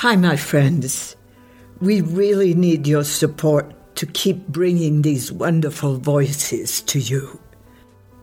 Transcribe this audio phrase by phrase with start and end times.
[0.00, 1.16] Hi, my friends.
[1.80, 7.40] We really need your support to keep bringing these wonderful voices to you.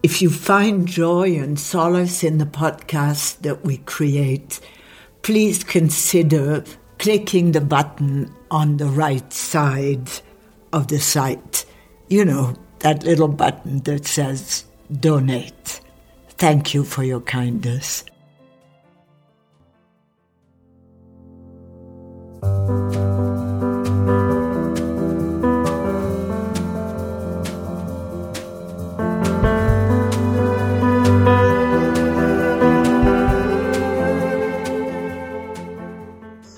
[0.04, 4.60] If you find joy and solace in the podcast that we create,
[5.24, 6.64] please consider
[7.00, 10.12] clicking the button on the right side
[10.74, 11.66] of the site.
[12.08, 14.66] You know, that little button that says
[15.00, 15.82] donate.
[16.38, 18.04] Thank you for your kindness.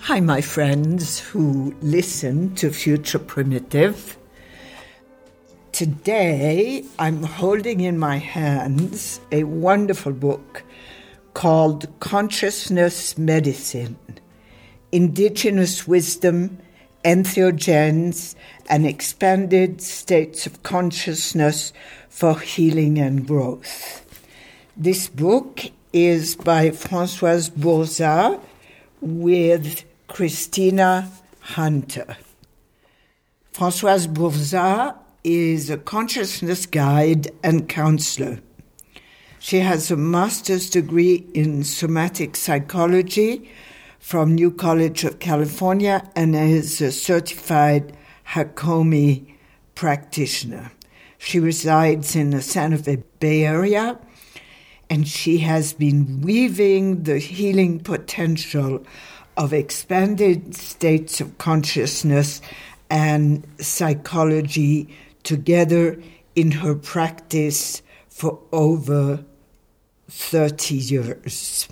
[0.02, 4.17] Hi, my friends who listen to Future Primitive.
[5.72, 10.63] Today, I'm holding in my hands a wonderful book
[11.33, 13.97] called Consciousness Medicine
[14.95, 16.57] Indigenous Wisdom,
[17.03, 18.33] Entheogens,
[18.69, 21.73] and Expanded States of Consciousness
[22.07, 24.05] for Healing and Growth.
[24.77, 28.39] This book is by Françoise Bourzat
[29.01, 32.16] with Christina Hunter.
[33.53, 38.39] Françoise Bourzat is a consciousness guide and counselor.
[39.39, 43.49] She has a master's degree in somatic psychology
[44.06, 47.98] from New College of California and is a certified
[48.34, 49.34] Hakomi
[49.73, 50.72] practitioner.
[51.17, 53.97] She resides in the Santa Fe Bay Area
[54.92, 58.86] and she has been weaving the healing potential
[59.38, 62.42] of expanded states of consciousness
[62.92, 64.88] and psychology
[65.23, 66.00] together
[66.36, 69.25] in her practice for over
[70.09, 71.67] 30 years.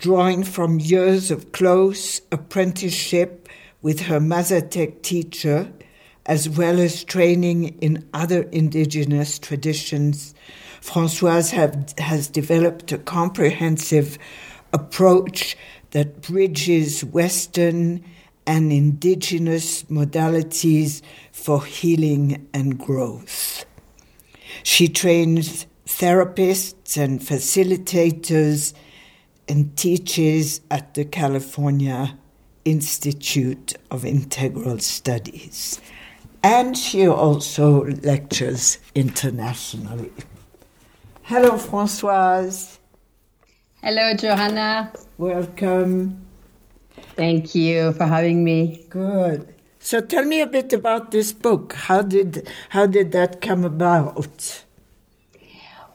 [0.00, 3.50] Drawing from years of close apprenticeship
[3.82, 5.70] with her Mazatec teacher,
[6.24, 10.34] as well as training in other indigenous traditions,
[10.80, 14.16] Françoise have, has developed a comprehensive
[14.72, 15.54] approach
[15.90, 18.02] that bridges Western
[18.46, 23.66] and indigenous modalities for healing and growth.
[24.62, 28.72] She trains therapists and facilitators
[29.50, 32.16] and teaches at the California
[32.64, 35.80] Institute of Integral Studies.
[36.40, 40.12] And she also lectures internationally.
[41.22, 42.78] Hello, Françoise.
[43.82, 44.92] Hello, Joanna.
[45.18, 46.24] Welcome.
[47.16, 48.86] Thank you for having me.
[48.88, 49.52] Good.
[49.80, 51.72] So tell me a bit about this book.
[51.72, 54.64] How did how did that come about?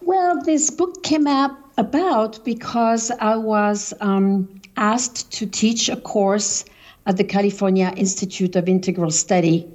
[0.02, 6.64] Well, this book came up about because I was um, asked to teach a course
[7.06, 9.68] at the California Institute of Integral Study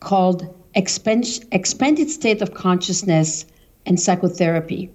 [0.00, 3.44] called Expand- Expanded State of Consciousness
[3.86, 4.90] and Psychotherapy.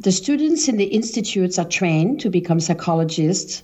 [0.00, 3.62] The students in the institutes are trained to become psychologists,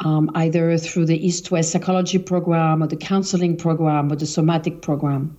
[0.00, 4.82] um, either through the East West Psychology Program or the counseling program or the somatic
[4.82, 5.36] program.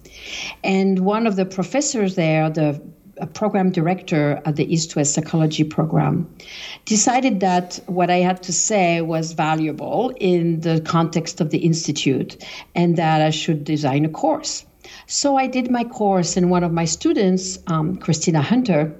[0.63, 2.81] And one of the professors there, the
[3.27, 6.27] program director at the East West Psychology Program,
[6.85, 12.43] decided that what I had to say was valuable in the context of the Institute
[12.75, 14.65] and that I should design a course.
[15.07, 18.95] So I did my course, and one of my students, um, Christina Hunter,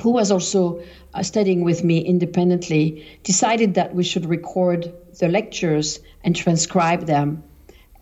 [0.00, 0.82] who was also
[1.14, 7.42] uh, studying with me independently, decided that we should record the lectures and transcribe them.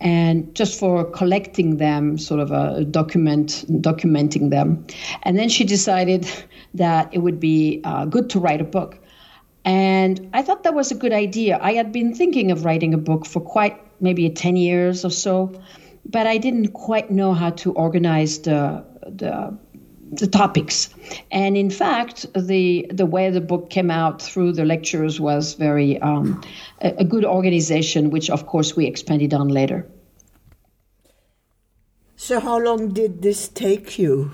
[0.01, 4.85] And just for collecting them, sort of a document, documenting them.
[5.23, 6.25] And then she decided
[6.73, 8.97] that it would be uh, good to write a book.
[9.65, 11.59] And I thought that was a good idea.
[11.61, 15.51] I had been thinking of writing a book for quite maybe 10 years or so,
[16.05, 19.55] but I didn't quite know how to organize the, the
[20.11, 20.89] the topics.
[21.31, 25.99] And in fact, the the way the book came out through the lectures was very
[26.01, 26.41] um,
[26.81, 29.87] a, a good organization, which of course we expanded on later.
[32.15, 34.31] So, how long did this take you?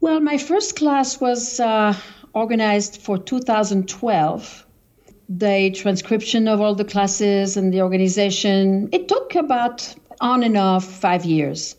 [0.00, 1.94] Well, my first class was uh,
[2.34, 4.66] organized for 2012.
[5.28, 10.84] The transcription of all the classes and the organization, it took about on and off
[10.84, 11.76] five years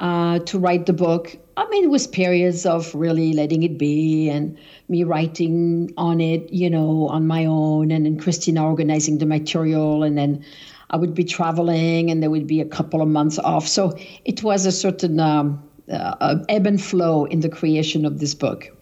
[0.00, 1.36] uh, to write the book.
[1.60, 4.56] I mean, it was periods of really letting it be and
[4.88, 10.02] me writing on it, you know, on my own, and then Christina organizing the material,
[10.02, 10.42] and then
[10.88, 13.68] I would be traveling, and there would be a couple of months off.
[13.68, 15.62] So it was a certain um,
[15.92, 18.74] uh, ebb and flow in the creation of this book.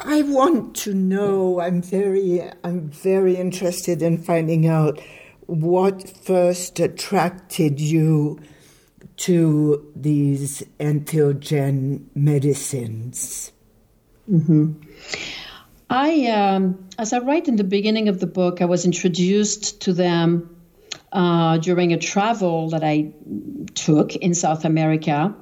[0.00, 1.60] I want to know.
[1.60, 5.00] I'm very, I'm very interested in finding out
[5.46, 8.40] what first attracted you
[9.18, 13.52] to these entheogen medicines.
[14.30, 14.72] Mm-hmm.
[15.90, 19.92] I, um, as I write in the beginning of the book, I was introduced to
[19.92, 20.54] them
[21.12, 23.12] uh, during a travel that I
[23.74, 25.34] took in South America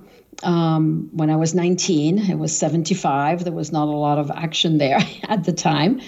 [0.43, 2.19] um, when I was 19.
[2.19, 3.45] It was 75.
[3.45, 4.99] There was not a lot of action there
[5.29, 6.01] at the time.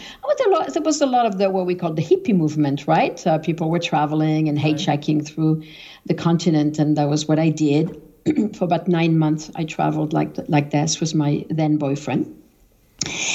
[0.49, 3.25] Lot, there was a lot of the what we call the hippie movement, right?
[3.27, 5.29] Uh, people were traveling and hitchhiking right.
[5.29, 5.63] through
[6.09, 8.01] the continent, and that was what I did.
[8.57, 12.35] For about nine months, I traveled like like this with my then boyfriend.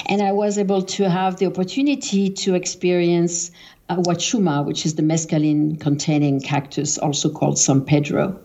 [0.07, 3.51] And I was able to have the opportunity to experience
[3.89, 8.39] uh, Huachuma, which is the mescaline containing cactus, also called San Pedro.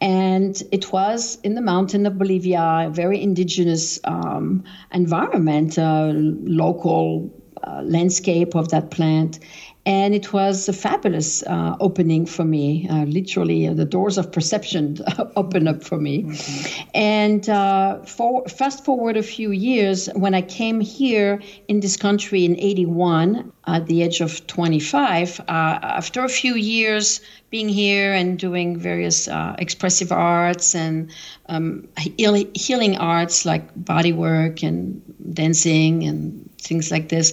[0.00, 7.32] And it was in the mountain of Bolivia, a very indigenous um, environment, uh, local
[7.66, 9.38] uh, landscape of that plant.
[9.86, 12.88] And it was a fabulous uh, opening for me.
[12.88, 14.98] Uh, literally, uh, the doors of perception
[15.36, 16.24] opened up for me.
[16.24, 16.88] Mm-hmm.
[16.92, 22.44] And uh, for, fast forward a few years, when I came here in this country
[22.44, 27.20] in 81, at the age of 25, uh, after a few years
[27.50, 31.12] being here and doing various uh, expressive arts and
[31.48, 35.00] um, healing arts like body work and
[35.32, 37.32] dancing and things like this.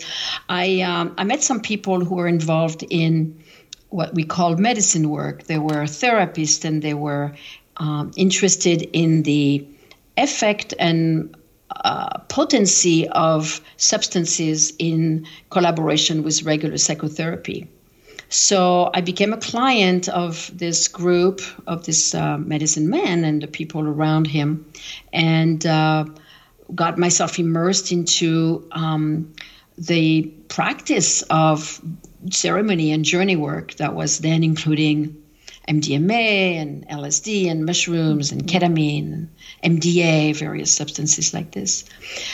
[0.50, 3.44] I um, I met some people who were involved in
[3.90, 5.44] what we call medicine work.
[5.44, 7.34] They were therapists and they were
[7.78, 9.68] um, interested in the
[10.18, 11.36] effect and
[11.84, 17.68] uh, potency of substances in collaboration with regular psychotherapy.
[18.30, 23.48] So I became a client of this group of this uh, medicine man and the
[23.48, 24.66] people around him,
[25.12, 26.06] and uh,
[26.76, 29.34] got myself immersed into um,
[29.78, 31.82] the practice of
[32.32, 35.24] ceremony and journey work that was then including
[35.70, 39.28] MDMA and LSD and mushrooms and ketamine,
[39.64, 41.86] MDA, various substances like this.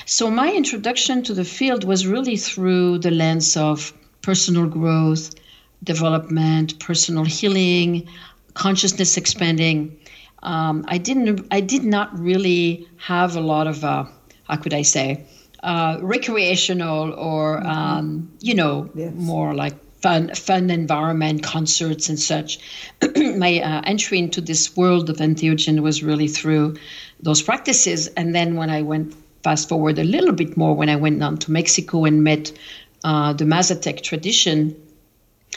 [0.05, 5.35] So my introduction to the field was really through the lens of personal growth,
[5.83, 8.07] development, personal healing,
[8.55, 9.99] consciousness expanding.
[10.41, 11.47] Um, I didn't.
[11.51, 13.83] I did not really have a lot of.
[13.83, 14.05] Uh,
[14.49, 15.25] how could I say?
[15.61, 17.67] Uh, recreational or mm-hmm.
[17.67, 19.13] um, you know yes.
[19.13, 22.59] more like fun fun environment concerts and such
[23.15, 26.77] my uh, entry into this world of entheogen was really through
[27.19, 29.13] those practices and then when i went
[29.43, 32.57] fast forward a little bit more when i went down to mexico and met
[33.03, 34.73] uh, the mazatec tradition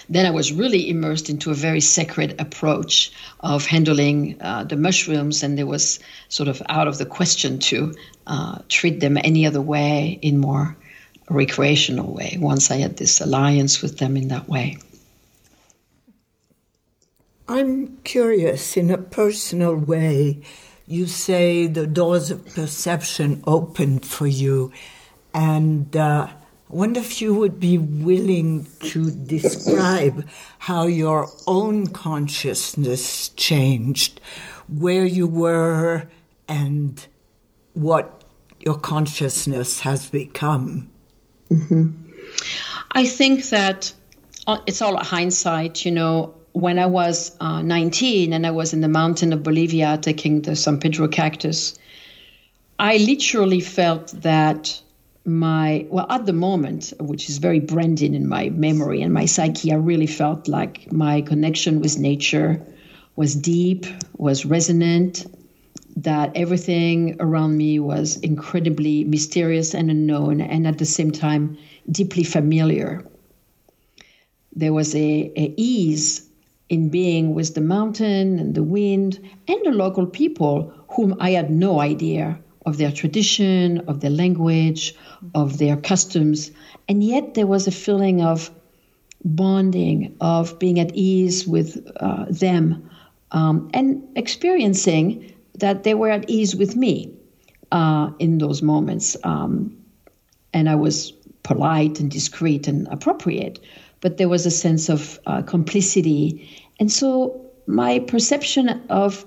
[0.08, 5.42] then I was really immersed into a very sacred approach of handling uh, the mushrooms,
[5.42, 7.94] and there was sort of out of the question to
[8.26, 10.76] uh, treat them any other way in more
[11.28, 12.36] recreational way.
[12.40, 14.78] Once I had this alliance with them in that way.
[17.48, 20.42] I'm curious, in a personal way,
[20.86, 24.72] you say the doors of perception opened for you,
[25.32, 25.94] and.
[25.96, 26.28] Uh,
[26.72, 30.26] wonder if you would be willing to describe
[30.58, 34.20] how your own consciousness changed,
[34.68, 36.08] where you were,
[36.48, 37.06] and
[37.74, 38.24] what
[38.58, 40.90] your consciousness has become.
[41.50, 41.90] Mm-hmm.
[42.92, 43.92] I think that
[44.46, 46.34] uh, it's all hindsight, you know.
[46.52, 50.54] When I was uh, 19 and I was in the mountain of Bolivia taking the
[50.54, 51.78] San Pedro cactus,
[52.78, 54.81] I literally felt that
[55.24, 59.70] my well at the moment which is very branded in my memory and my psyche
[59.72, 62.60] i really felt like my connection with nature
[63.14, 63.86] was deep
[64.16, 65.26] was resonant
[65.96, 71.56] that everything around me was incredibly mysterious and unknown and at the same time
[71.90, 73.04] deeply familiar.
[74.54, 76.28] There was a, a ease
[76.68, 81.50] in being with the mountain and the wind and the local people whom i had
[81.50, 84.94] no idea of their tradition, of their language,
[85.34, 86.50] of their customs.
[86.88, 88.50] And yet there was a feeling of
[89.24, 92.90] bonding, of being at ease with uh, them,
[93.30, 97.12] um, and experiencing that they were at ease with me
[97.70, 99.16] uh, in those moments.
[99.24, 99.76] Um,
[100.52, 103.58] and I was polite and discreet and appropriate,
[104.00, 106.48] but there was a sense of uh, complicity.
[106.78, 109.24] And so my perception of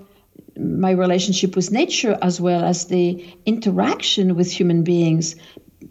[0.57, 5.35] my relationship with nature as well as the interaction with human beings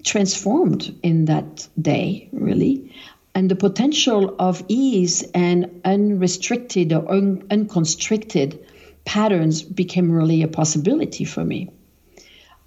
[0.05, 2.93] transformed in that day, really.
[3.35, 8.59] And the potential of ease and unrestricted or un- unconstricted
[9.05, 11.69] patterns became really a possibility for me.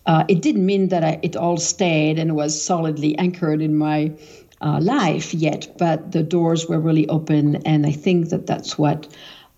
[0.07, 4.13] uh, it didn't mean that I, it all stayed and was solidly anchored in my
[4.61, 9.07] uh, life yet, but the doors were really open, and I think that that's what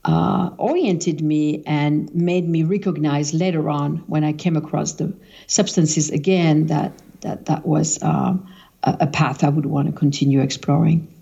[0.05, 5.13] uh, oriented me and made me recognize later on when I came across the
[5.47, 8.47] substances again that that that was um,
[8.83, 11.13] a, a, path I would want to continue exploring.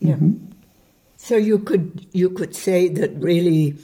[0.00, 0.14] Yeah.
[0.14, 0.46] Mm-hmm.
[1.16, 3.76] So you could you could say that really,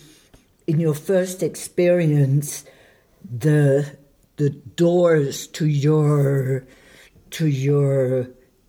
[0.66, 2.64] in your first experience,
[3.24, 3.96] the
[4.36, 6.66] the doors to your
[7.32, 8.28] to your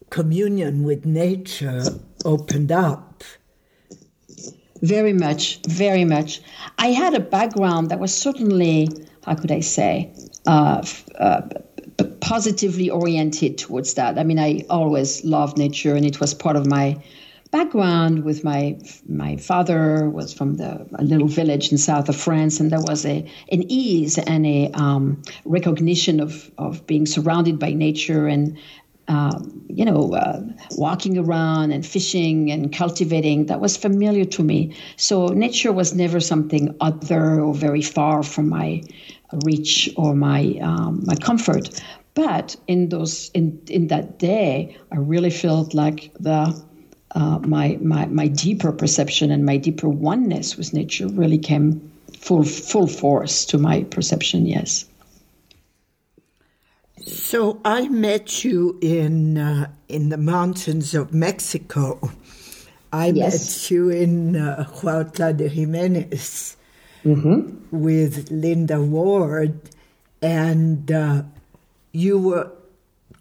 [0.10, 1.84] communion with nature
[2.26, 3.13] opened up
[4.84, 6.42] very much, very much.
[6.78, 8.90] I had a background that was certainly,
[9.26, 10.14] how could I say,
[10.46, 10.86] uh,
[11.18, 11.42] uh,
[12.20, 14.20] positively oriented towards that.
[14.20, 17.02] I mean, I always loved nature, and it was part of my
[17.52, 18.26] background.
[18.26, 22.70] With my my father was from the a little village in south of France, and
[22.70, 28.28] there was a an ease and a um, recognition of of being surrounded by nature
[28.28, 28.58] and
[29.08, 30.42] um, you know, uh,
[30.78, 34.76] walking around and fishing and cultivating, that was familiar to me.
[34.96, 38.84] So nature was never something other or very far from my
[39.46, 41.82] reach or my um, my comfort.
[42.14, 46.56] But in those in in that day, I really felt like the
[47.16, 52.44] uh, my my my deeper perception and my deeper oneness with nature really came full
[52.44, 54.46] full force to my perception.
[54.46, 54.86] Yes.
[57.34, 62.12] So I met you in uh, in the mountains of Mexico.
[62.92, 63.34] I yes.
[63.34, 66.56] met you in uh, Huautla de Jimenez
[67.04, 67.58] mm-hmm.
[67.72, 69.60] with Linda Ward,
[70.22, 71.24] and uh,
[71.92, 72.52] you were.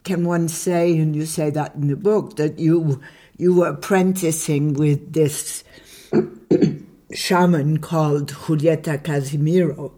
[0.05, 3.01] Can one say, and you say that in the book, that you
[3.39, 5.65] you were apprenticing with this
[7.15, 9.95] shaman called Julieta Casimiro.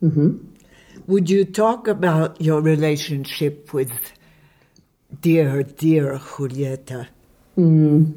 [0.00, 0.53] Mm-hmm.
[1.06, 3.92] Would you talk about your relationship with
[5.20, 7.08] dear, dear Julieta?
[7.58, 8.14] Mm.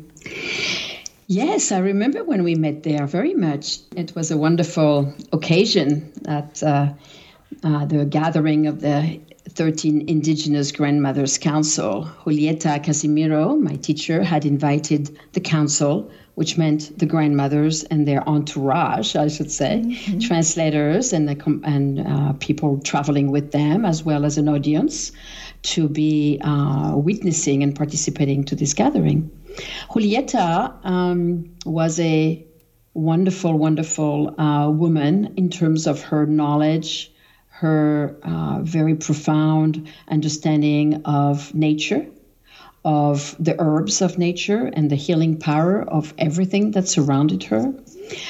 [1.28, 3.80] Yes, I remember when we met there very much.
[3.96, 6.94] It was a wonderful occasion at uh,
[7.64, 12.10] uh, the gathering of the 13 Indigenous Grandmothers Council.
[12.26, 19.16] Julieta Casimiro, my teacher, had invited the council which meant the grandmothers and their entourage,
[19.16, 20.20] I should say, mm-hmm.
[20.20, 25.12] translators and, the, and uh, people traveling with them, as well as an audience,
[25.64, 29.32] to be uh, witnessing and participating to this gathering.
[29.90, 32.46] Julieta um, was a
[32.94, 37.12] wonderful, wonderful uh, woman in terms of her knowledge,
[37.60, 42.06] her uh, very profound understanding of nature
[42.86, 47.74] of the herbs of nature and the healing power of everything that surrounded her.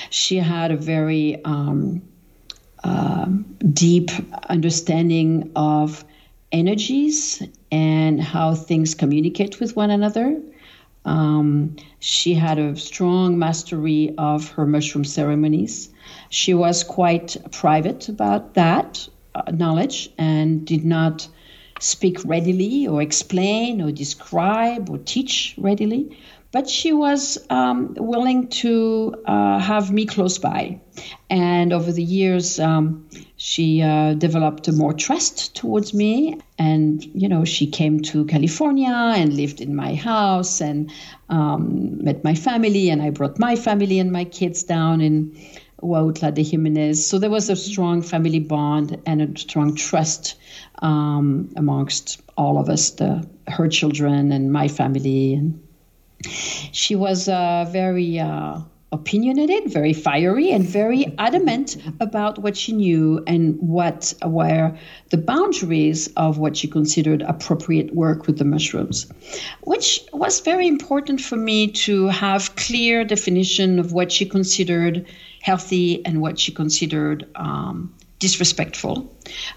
[0.10, 2.01] She had a very um,
[2.86, 3.25] uh,
[3.74, 4.12] deep
[4.50, 6.05] understanding of
[6.53, 10.41] energies and how things communicate with one another.
[11.03, 15.89] Um, she had a strong mastery of her mushroom ceremonies.
[16.29, 19.07] She was quite private about that
[19.51, 21.27] knowledge and did not
[21.79, 26.17] speak readily or explain or describe or teach readily,
[26.51, 30.79] but she was um, willing to uh, have me close by.
[31.29, 36.39] And over the years, um, she uh, developed more trust towards me.
[36.58, 40.91] And, you know, she came to California and lived in my house and
[41.29, 42.89] um, met my family.
[42.89, 45.38] And I brought my family and my kids down in
[45.81, 47.05] Huautla de Jimenez.
[47.05, 50.36] So there was a strong family bond and a strong trust
[50.79, 55.34] um, amongst all of us, the her children and my family.
[55.34, 55.62] And
[56.72, 58.60] she was uh, very uh,
[58.91, 64.75] opinionated, very fiery, and very adamant about what she knew and what were
[65.10, 69.12] the boundaries of what she considered appropriate work with the mushrooms,
[69.62, 75.05] which was very important for me to have clear definition of what she considered
[75.47, 78.93] healthy and what she considered um, disrespectful.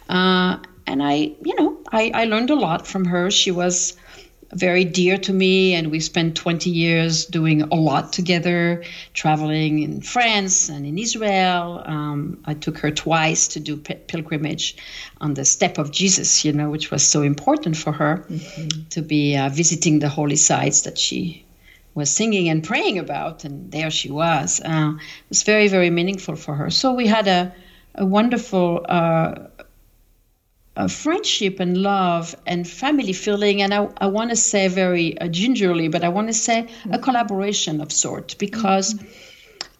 [0.09, 0.56] Uh,
[0.87, 1.14] and I,
[1.49, 3.30] you know, I, I learned a lot from her.
[3.30, 3.97] She was
[4.52, 10.00] very dear to me, and we spent 20 years doing a lot together, traveling in
[10.00, 11.82] France and in Israel.
[11.85, 14.76] Um, I took her twice to do pilgrimage
[15.20, 18.88] on the step of Jesus, you know, which was so important for her mm-hmm.
[18.90, 21.44] to be uh, visiting the holy sites that she
[22.00, 24.61] was singing and praying about, and there she was.
[24.61, 26.71] Uh, it was very, very meaningful for her.
[26.71, 27.54] So we had a,
[27.95, 29.35] a wonderful uh,
[30.76, 35.28] a friendship and love and family feeling, and I, I want to say very uh,
[35.28, 39.07] gingerly, but I want to say a collaboration of sort because mm-hmm.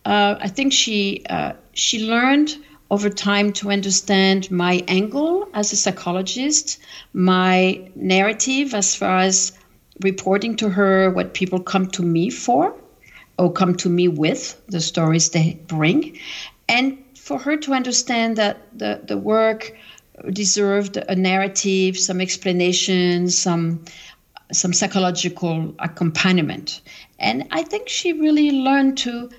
[0.05, 2.57] uh, I think she uh, she learned
[2.91, 6.79] over time to understand my angle as a psychologist,
[7.13, 9.53] my narrative as far as
[10.01, 12.75] reporting to her what people come to me for
[13.39, 16.19] or come to me with, the stories they bring,
[16.69, 19.75] and for her to understand that the, the work
[20.33, 23.85] deserved a narrative, some explanation, some
[24.53, 26.81] some psychological accompaniment.
[27.21, 29.31] And I think she really learned to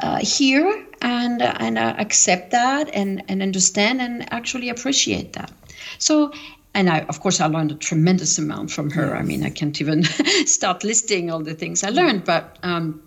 [0.00, 5.50] uh, hear and and uh, accept that and and understand and actually appreciate that.
[5.98, 6.32] So.
[6.74, 9.16] And I, of course, I learned a tremendous amount from her.
[9.16, 10.04] I mean, I can't even
[10.46, 13.02] start listing all the things I learned, but um,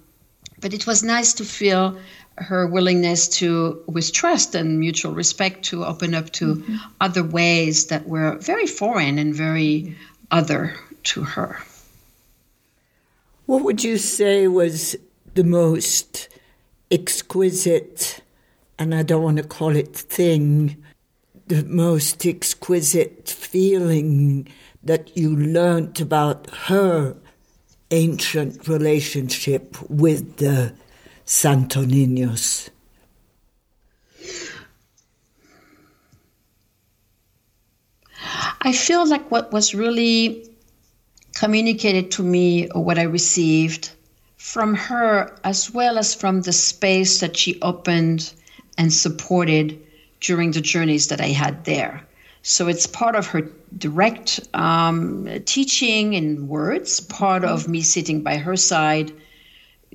[0.59, 1.97] but it was nice to feel
[2.37, 6.75] her willingness to, with trust and mutual respect, to open up to mm-hmm.
[7.01, 9.95] other ways that were very foreign and very
[10.31, 11.59] other to her.
[13.45, 14.95] What would you say was
[15.33, 16.29] the most
[16.89, 18.21] exquisite,
[18.79, 20.80] and I don't want to call it thing,
[21.51, 24.47] the most exquisite feeling
[24.81, 27.13] that you learned about her
[27.91, 30.73] ancient relationship with the
[31.25, 32.69] Santo Niños?
[38.61, 40.47] I feel like what was really
[41.35, 43.89] communicated to me or what I received
[44.37, 48.33] from her, as well as from the space that she opened
[48.77, 49.77] and supported
[50.21, 52.07] during the journeys that I had there.
[52.43, 53.41] So it's part of her
[53.77, 59.11] direct um, teaching in words, part of me sitting by her side,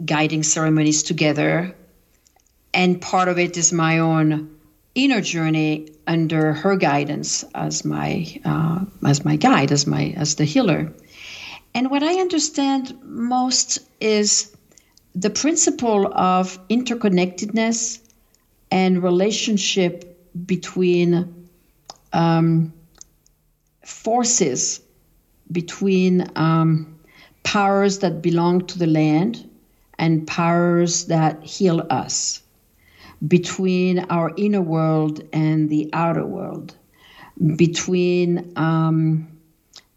[0.05, 1.75] guiding ceremonies together,
[2.75, 4.51] and part of it is my own
[4.95, 10.45] inner journey under her guidance as my uh, as my guide, as my as the
[10.45, 10.93] healer.
[11.75, 14.55] And what I understand most is
[15.15, 18.01] the principle of interconnectedness
[18.71, 21.47] and relationship between
[22.13, 22.73] um,
[23.85, 24.81] forces,
[25.51, 26.99] between um,
[27.43, 29.49] powers that belong to the land
[29.99, 32.43] and powers that heal us,
[33.27, 36.75] between our inner world and the outer world,
[37.57, 39.29] between um,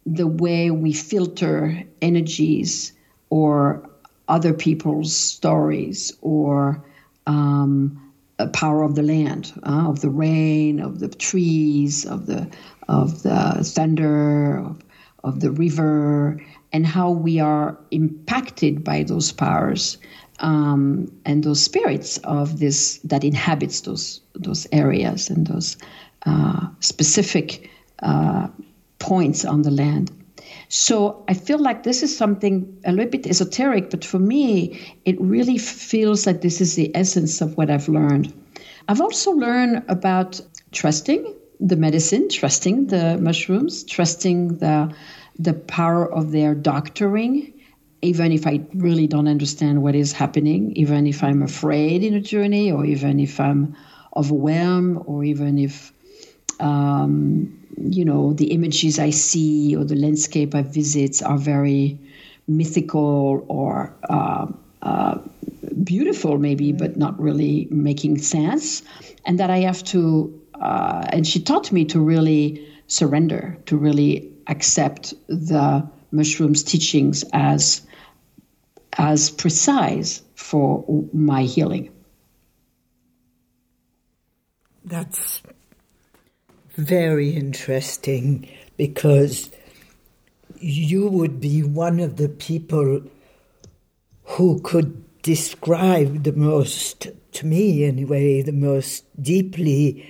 [0.05, 2.93] the way we filter energies
[3.29, 3.89] or
[4.27, 6.83] other people's stories or
[7.27, 8.08] um,
[8.47, 12.49] power of the land, uh, of the rain, of the trees, of the
[12.87, 14.81] of the thunder, of,
[15.23, 19.97] of the river, and how we are impacted by those powers
[20.39, 25.77] um, and those spirits of this that inhabits those those areas and those
[26.25, 27.69] uh, specific
[28.03, 28.47] uh,
[28.99, 30.11] points on the land.
[30.69, 35.19] So I feel like this is something a little bit esoteric, but for me, it
[35.19, 38.31] really feels like this is the essence of what I've learned.
[38.87, 40.39] I've also learned about
[40.71, 44.93] trusting the medicine, trusting the mushrooms, trusting the
[45.39, 47.53] the power of their doctoring,
[48.01, 52.21] even if I really don't understand what is happening, even if I'm afraid in a
[52.21, 53.75] journey, or even if I'm
[54.15, 55.93] overwhelmed, or even if
[56.59, 61.99] um, you know, the images I see or the landscape I visit are very
[62.47, 64.47] mythical or uh,
[64.81, 65.19] uh,
[65.83, 68.83] beautiful, maybe, but not really making sense.
[69.25, 74.31] And that I have to, uh, and she taught me to really surrender, to really
[74.47, 77.81] accept the mushrooms teachings as
[78.97, 81.91] as precise for my healing.
[84.83, 85.43] That's
[86.79, 89.49] very interesting because
[90.59, 93.01] you would be one of the people
[94.23, 100.05] who could describe the most, to me anyway, the most deeply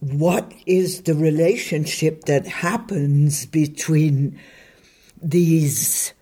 [0.00, 4.38] what is the relationship that happens between
[5.20, 6.12] these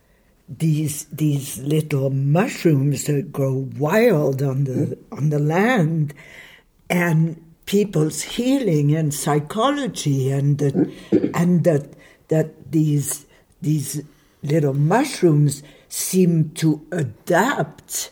[0.48, 6.14] these these little mushrooms that grow wild on the on the land
[6.88, 10.74] and people's healing and psychology and that
[11.34, 11.88] and that
[12.28, 13.26] that these
[13.60, 14.02] these
[14.42, 18.10] little mushrooms seem to adapt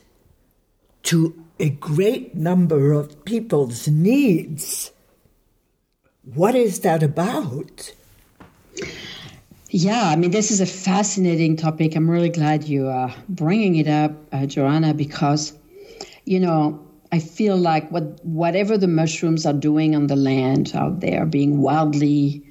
[1.05, 4.90] to a great number of people's needs.
[6.35, 7.93] What is that about?
[9.69, 11.95] Yeah, I mean, this is a fascinating topic.
[11.95, 15.53] I'm really glad you are bringing it up, uh, Joanna, because,
[16.25, 20.98] you know, I feel like what whatever the mushrooms are doing on the land out
[20.98, 22.42] there, being wildly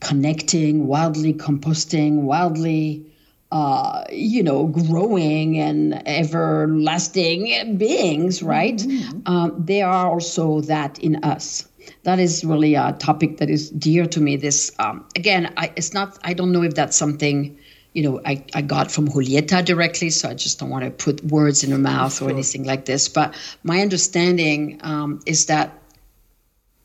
[0.00, 3.06] connecting, wildly composting, wildly
[3.50, 8.76] uh, you know, growing and everlasting beings, right?
[8.76, 9.20] Mm-hmm.
[9.24, 11.66] Um, they are also that in us.
[12.02, 14.36] That is really a topic that is dear to me.
[14.36, 17.56] This, um, again, I, it's not, I don't know if that's something,
[17.94, 21.24] you know, I, I got from Julieta directly, so I just don't want to put
[21.24, 23.08] words in her mouth or anything like this.
[23.08, 25.78] But my understanding um, is that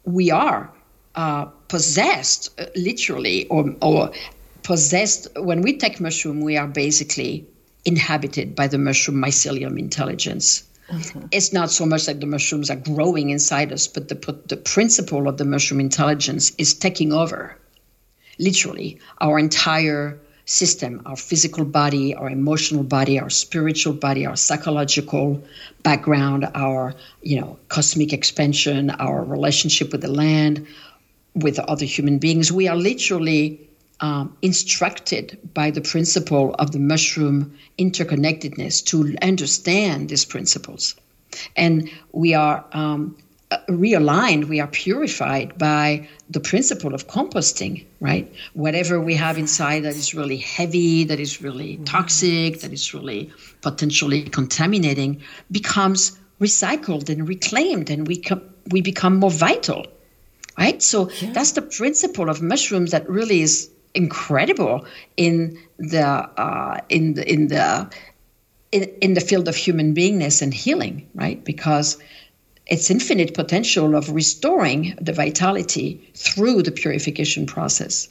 [0.06, 0.72] we are
[1.16, 4.12] uh, possessed, uh, literally, or, or
[4.62, 5.28] possessed.
[5.36, 7.48] When we take mushroom, we are basically
[7.86, 10.64] inhabited by the mushroom mycelium intelligence.
[10.90, 11.26] Mm-hmm.
[11.32, 15.28] It's not so much that the mushrooms are growing inside us, but the, the principle
[15.28, 17.58] of the mushroom intelligence is taking over,
[18.38, 25.42] literally, our entire system our physical body, our emotional body, our spiritual body, our psychological
[25.84, 30.66] background, our you know cosmic expansion, our relationship with the land,
[31.36, 32.52] with other human beings.
[32.52, 40.26] We are literally um, instructed by the principle of the mushroom interconnectedness to understand these
[40.26, 40.96] principles.
[41.56, 43.16] And we are um,
[43.68, 48.32] realigned, we are purified by the principle of composting, right?
[48.54, 53.32] Whatever we have inside that is really heavy, that is really toxic, that is really
[53.62, 59.86] potentially contaminating becomes recycled and reclaimed, and we, com- we become more vital
[60.60, 60.84] right?
[60.84, 61.32] So yeah.
[61.32, 64.86] that's the principle of mushrooms that really is incredible
[65.16, 67.90] in the uh, in the in the
[68.72, 71.44] in, in the field of human beingness and healing, right?
[71.44, 71.98] Because
[72.70, 78.08] it's infinite potential of restoring the vitality through the purification process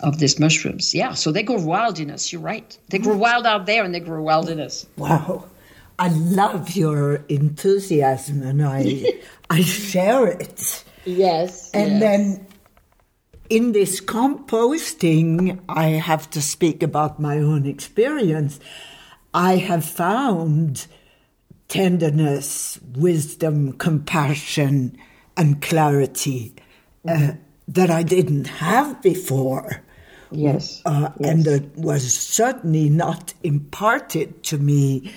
[0.00, 0.94] of these mushrooms.
[0.94, 2.32] Yeah, so they grow wild in us.
[2.32, 2.76] You're right.
[2.88, 3.20] They grow mm-hmm.
[3.20, 4.86] wild out there, and they grow wild in us.
[4.96, 5.44] Wow.
[5.98, 9.04] I love your enthusiasm and I
[9.50, 10.82] I share it.
[11.04, 11.70] Yes.
[11.72, 12.00] And yes.
[12.00, 12.46] then
[13.50, 18.60] in this composting, I have to speak about my own experience.
[19.34, 20.86] I have found
[21.70, 24.98] tenderness, wisdom, compassion,
[25.36, 26.54] and clarity
[27.08, 27.38] uh, mm-hmm.
[27.68, 29.82] that I didn't have before.
[30.30, 30.82] Yes.
[30.84, 31.30] Uh, yes.
[31.30, 35.10] And that was certainly not imparted to me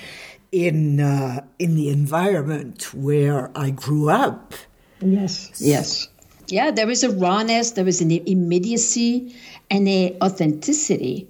[0.53, 4.53] in uh, in the environment where I grew up.
[5.01, 5.51] Yes.
[5.59, 6.07] Yes
[6.47, 9.35] yeah, there is a rawness, there is an immediacy
[9.69, 11.27] and a authenticity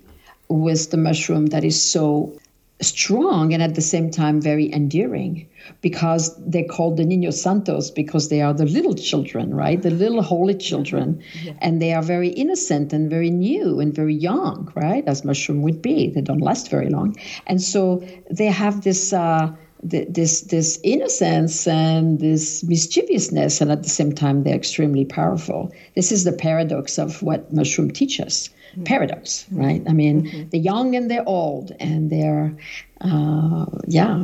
[0.49, 2.37] with the mushroom that is so
[2.81, 5.47] strong and at the same time very endearing
[5.81, 9.81] because they're called the Niños Santos because they are the little children, right?
[9.81, 11.21] The little holy children.
[11.43, 11.53] Yeah.
[11.61, 15.03] And they are very innocent and very new and very young, right?
[15.07, 16.09] As mushroom would be.
[16.09, 17.15] They don't last very long.
[17.47, 19.13] And so they have this.
[19.13, 19.53] Uh,
[19.85, 25.73] this this innocence and this mischievousness, and at the same time they're extremely powerful.
[25.93, 28.49] This is the paradox of what mushroom teaches.
[28.73, 28.83] Mm-hmm.
[28.83, 29.83] Paradox, right?
[29.87, 30.49] I mean, mm-hmm.
[30.49, 32.53] the young and the old, and they're
[33.01, 34.23] uh, yeah,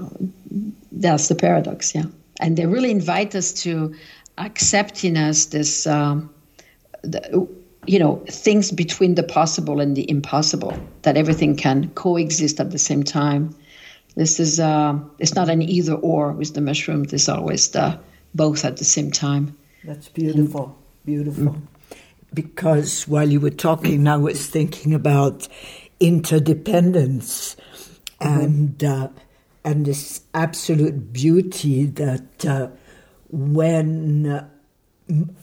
[0.91, 2.05] that's the paradox, yeah.
[2.39, 3.93] And they really invite us to
[4.37, 5.87] accept in us this.
[5.87, 6.29] Um,
[7.01, 7.47] the,
[7.85, 12.77] you know things between the possible and the impossible that everything can coexist at the
[12.77, 13.55] same time
[14.15, 17.03] this is uh, it's not an either or with the mushroom.
[17.03, 17.97] There's always the
[18.35, 19.55] both at the same time.
[19.85, 21.53] That's beautiful, beautiful.
[21.53, 21.61] Mm.
[22.33, 25.47] Because while you were talking, I was thinking about
[25.99, 27.55] interdependence
[28.21, 28.39] mm-hmm.
[28.39, 29.09] and uh,
[29.63, 32.69] and this absolute beauty that uh,
[33.29, 34.47] when uh,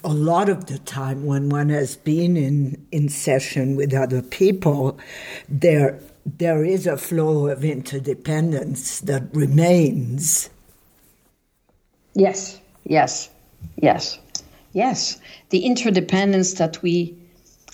[0.04, 4.98] a lot of the time when one has been in in session with other people,
[5.48, 10.50] there there is a flow of interdependence that remains.
[12.14, 13.28] Yes, yes,
[13.76, 14.18] yes,
[14.76, 15.18] yes.
[15.48, 17.16] The interdependence that we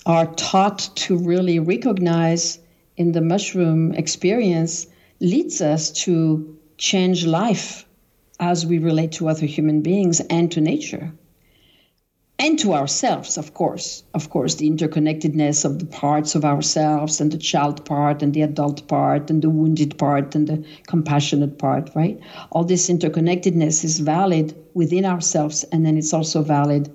[0.07, 2.61] are taught to really recognize
[2.97, 4.87] in the mushroom experience
[5.21, 7.85] leads us to change life
[8.39, 11.13] as we relate to other human beings and to nature
[12.39, 14.03] and to ourselves, of course.
[14.15, 18.43] Of course, the interconnectedness of the parts of ourselves and the child part and the
[18.43, 22.19] adult part and the wounded part and the compassionate part, right?
[22.51, 26.91] All this interconnectedness is valid within ourselves and then it's also valid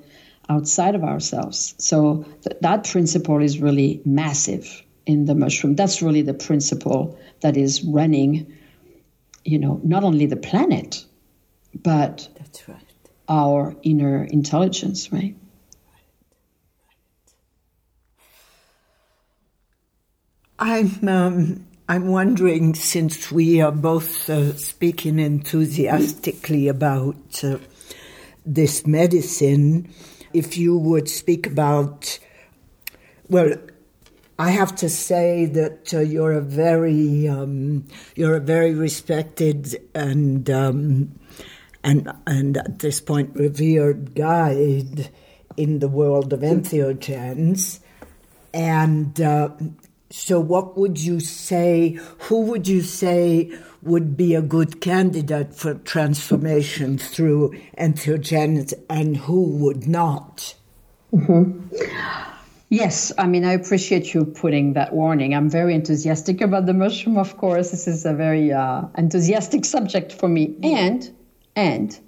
[0.49, 1.75] outside of ourselves.
[1.77, 5.75] So th- that principle is really massive in the mushroom.
[5.75, 8.53] That's really the principle that is running,
[9.45, 11.05] you know, not only the planet,
[11.73, 12.86] but that's right
[13.27, 15.35] our inner intelligence, right?
[20.59, 27.59] I'm um, I'm wondering, since we are both uh, speaking enthusiastically about uh,
[28.45, 29.93] this medicine,
[30.33, 32.19] if you would speak about,
[33.29, 33.53] well,
[34.37, 37.85] I have to say that uh, you're a very um,
[38.15, 41.19] you're a very respected and um,
[41.87, 45.09] and and at this point revered guide
[45.55, 47.79] in the world of entheogens.
[48.53, 49.49] And uh,
[50.09, 51.97] so, what would you say?
[52.27, 59.43] Who would you say would be a good candidate for transformation through entheogens, and who
[59.43, 60.55] would not?
[61.13, 61.67] Mm-hmm.
[62.69, 65.33] Yes, I mean, I appreciate you putting that warning.
[65.33, 67.71] I'm very enthusiastic about the mushroom, of course.
[67.71, 70.57] This is a very uh, enthusiastic subject for me.
[70.63, 71.09] And,
[71.57, 71.99] and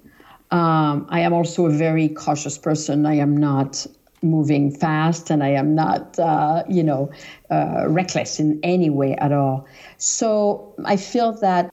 [0.52, 3.04] um, I am also a very cautious person.
[3.04, 3.86] I am not
[4.22, 7.10] moving fast and I am not, uh, you know,
[7.50, 9.66] uh, reckless in any way at all.
[9.98, 11.70] So I feel that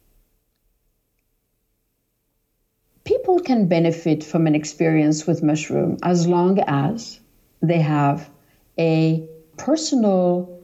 [3.06, 7.20] people can benefit from an experience with mushroom as long as
[7.62, 8.30] they have
[8.80, 10.57] a personal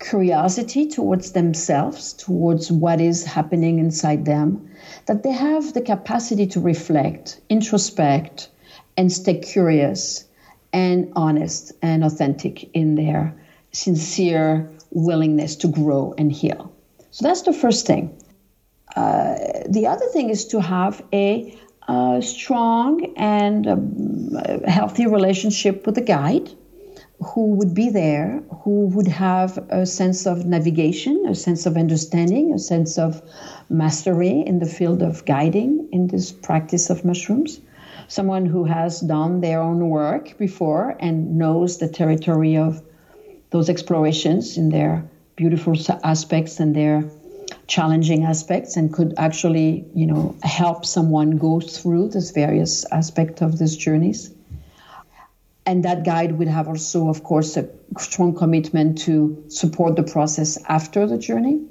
[0.00, 4.68] curiosity towards themselves, towards what is happening inside them,
[5.06, 8.48] that they have the capacity to reflect, introspect,
[8.96, 10.24] and stay curious
[10.72, 13.34] and honest and authentic in their
[13.72, 16.72] sincere willingness to grow and heal.
[17.10, 18.16] So that's the first thing.
[18.96, 19.34] Uh,
[19.68, 21.56] the other thing is to have a,
[21.88, 26.50] a strong and um, healthy relationship with the guide
[27.22, 32.52] who would be there, who would have a sense of navigation, a sense of understanding,
[32.52, 33.22] a sense of
[33.68, 37.60] mastery in the field of guiding in this practice of mushrooms.
[38.08, 42.82] Someone who has done their own work before and knows the territory of
[43.50, 47.04] those explorations in their beautiful aspects and their
[47.66, 53.58] challenging aspects and could actually, you know, help someone go through this various aspects of
[53.58, 54.33] these journeys
[55.66, 60.58] and that guide would have also, of course, a strong commitment to support the process
[60.68, 61.62] after the journey.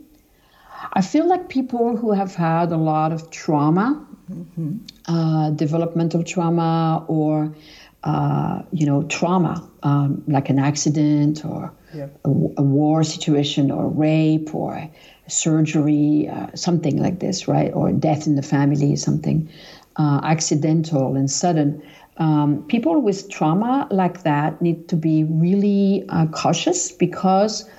[0.93, 4.77] I feel like people who have had a lot of trauma, mm-hmm.
[5.08, 7.56] uh, developmental trauma, or
[8.03, 12.08] uh, you know, trauma um, like an accident or yeah.
[12.25, 14.89] a, a, war situation or rape or
[15.27, 17.71] surgery, uh, something like this, right?
[17.73, 19.49] Or death in the family, something
[19.95, 21.82] uh, accidental and sudden
[22.17, 27.69] um, people with trauma like that need to be really uh, cautious because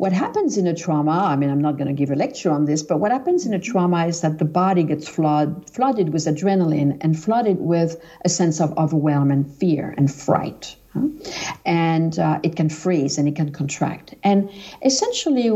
[0.00, 2.64] what happens in a trauma, I mean, I'm not going to give a lecture on
[2.64, 6.24] this, but what happens in a trauma is that the body gets flood, flooded with
[6.24, 10.74] adrenaline and flooded with a sense of overwhelm and fear and fright.
[10.94, 11.06] Huh?
[11.66, 14.14] And uh, it can freeze and it can contract.
[14.24, 14.50] And
[14.82, 15.48] essentially,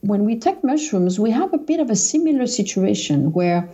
[0.00, 3.68] when we take mushrooms, we have a bit of a similar situation where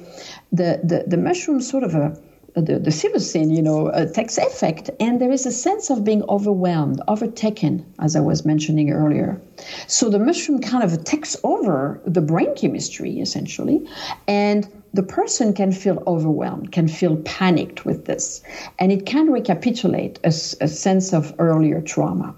[0.53, 2.15] the, the, the mushroom sort of a
[2.55, 6.23] the, the scene you know, uh, takes effect, and there is a sense of being
[6.29, 9.41] overwhelmed, overtaken, as I was mentioning earlier.
[9.87, 13.87] So the mushroom kind of takes over the brain chemistry, essentially,
[14.27, 18.43] and the person can feel overwhelmed, can feel panicked with this,
[18.79, 22.35] and it can recapitulate a, a sense of earlier trauma.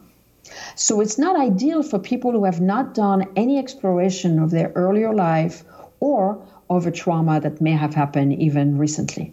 [0.74, 5.14] So it's not ideal for people who have not done any exploration of their earlier
[5.14, 5.64] life
[6.00, 9.32] or of a trauma that may have happened even recently.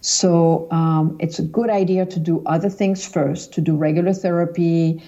[0.00, 5.02] So um, it's a good idea to do other things first, to do regular therapy,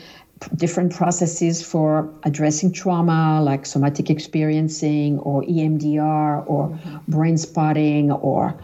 [0.56, 7.10] different processes for addressing trauma like somatic experiencing or EMDR or mm-hmm.
[7.10, 8.58] brain spotting or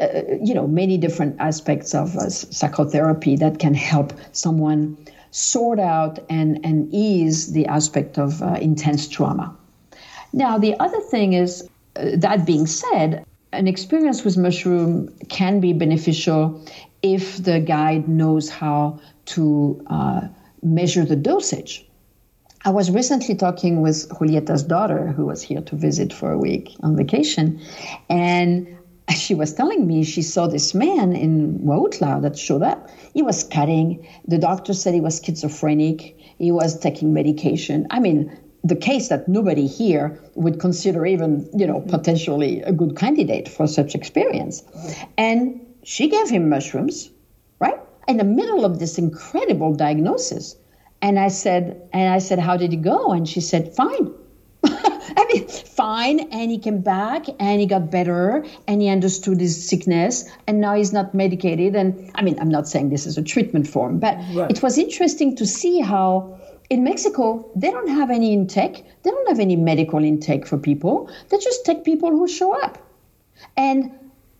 [0.00, 4.96] uh, you know many different aspects of uh, psychotherapy that can help someone
[5.30, 9.54] sort out and, and ease the aspect of uh, intense trauma.
[10.32, 15.72] Now the other thing is uh, that being said, an experience with mushroom can be
[15.72, 16.64] beneficial
[17.02, 20.22] if the guide knows how to uh,
[20.62, 21.86] measure the dosage.
[22.64, 26.74] I was recently talking with Julieta's daughter, who was here to visit for a week
[26.82, 27.60] on vacation,
[28.08, 28.66] and
[29.16, 32.90] she was telling me she saw this man in Huautla that showed up.
[33.14, 34.06] He was cutting.
[34.26, 36.18] The doctor said he was schizophrenic.
[36.38, 37.86] He was taking medication.
[37.90, 42.96] I mean, the case that nobody here would consider even, you know, potentially a good
[42.96, 44.62] candidate for such experience.
[45.16, 47.10] And she gave him mushrooms,
[47.60, 47.78] right?
[48.08, 50.56] In the middle of this incredible diagnosis.
[51.02, 53.12] And I said, and I said, how did it go?
[53.12, 54.12] And she said, fine.
[54.64, 56.20] I mean, fine.
[56.32, 60.74] And he came back and he got better and he understood his sickness and now
[60.74, 61.76] he's not medicated.
[61.76, 64.50] And I mean, I'm not saying this is a treatment form, but right.
[64.50, 66.36] it was interesting to see how
[66.68, 68.84] in Mexico, they don't have any intake.
[69.02, 71.10] They don't have any medical intake for people.
[71.28, 72.78] They just take people who show up.
[73.56, 73.92] And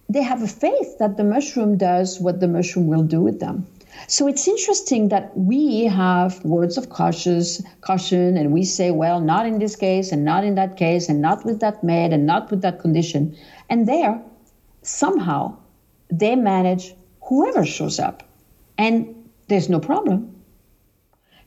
[0.08, 3.66] they have a faith that the mushroom does what the mushroom will do with them.
[4.08, 9.46] So it's interesting that we have words of cautious, caution and we say, well, not
[9.46, 12.50] in this case and not in that case and not with that med and not
[12.50, 13.36] with that condition.
[13.70, 14.20] And there,
[14.82, 15.56] somehow,
[16.10, 18.22] they manage whoever shows up
[18.78, 19.14] and
[19.48, 20.35] there's no problem.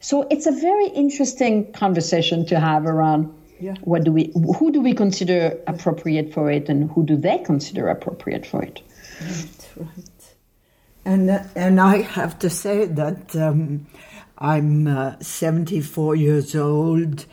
[0.00, 3.74] So it's a very interesting conversation to have around yeah.
[3.82, 7.88] what do we who do we consider appropriate for it and who do they consider
[7.88, 8.80] appropriate for it.
[9.20, 10.34] Right, right.
[11.04, 13.86] And and I have to say that um,
[14.38, 17.26] I'm uh, 74 years old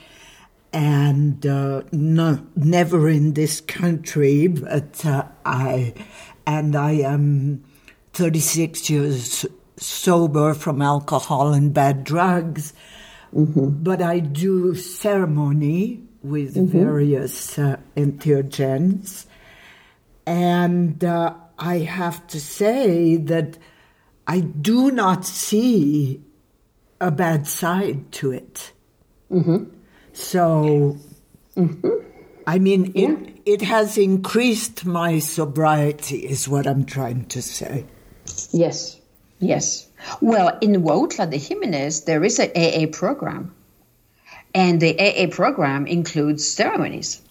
[0.74, 5.94] and uh, no, never in this country, but uh, I
[6.46, 7.64] and I am
[8.14, 9.46] 36 years
[9.78, 12.74] sober from alcohol and bad drugs.
[13.34, 13.84] Mm-hmm.
[13.84, 16.86] But I do ceremony with mm-hmm.
[16.86, 19.26] various uh, entheogens.
[20.26, 23.58] And uh, I have to say that
[24.28, 26.22] I do not see
[27.00, 28.74] a bad side to it.
[29.32, 29.66] Mm-hmm.
[30.14, 30.98] So,
[31.56, 31.90] mm-hmm.
[32.46, 33.12] I mean, yeah.
[33.12, 37.86] it, it has increased my sobriety, is what I'm trying to say.
[38.52, 39.00] Yes,
[39.40, 39.88] yes.
[40.22, 43.54] Well, in Huautla de Jimenez, there is an AA program.
[44.54, 47.22] And the AA program includes ceremonies.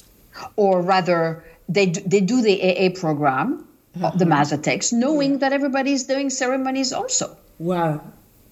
[0.56, 3.66] Or rather, they do, they do the AA program,
[3.96, 4.12] uh-huh.
[4.16, 5.48] the Mazatecs, knowing yeah.
[5.48, 7.36] that is doing ceremonies also.
[7.58, 8.00] Wow.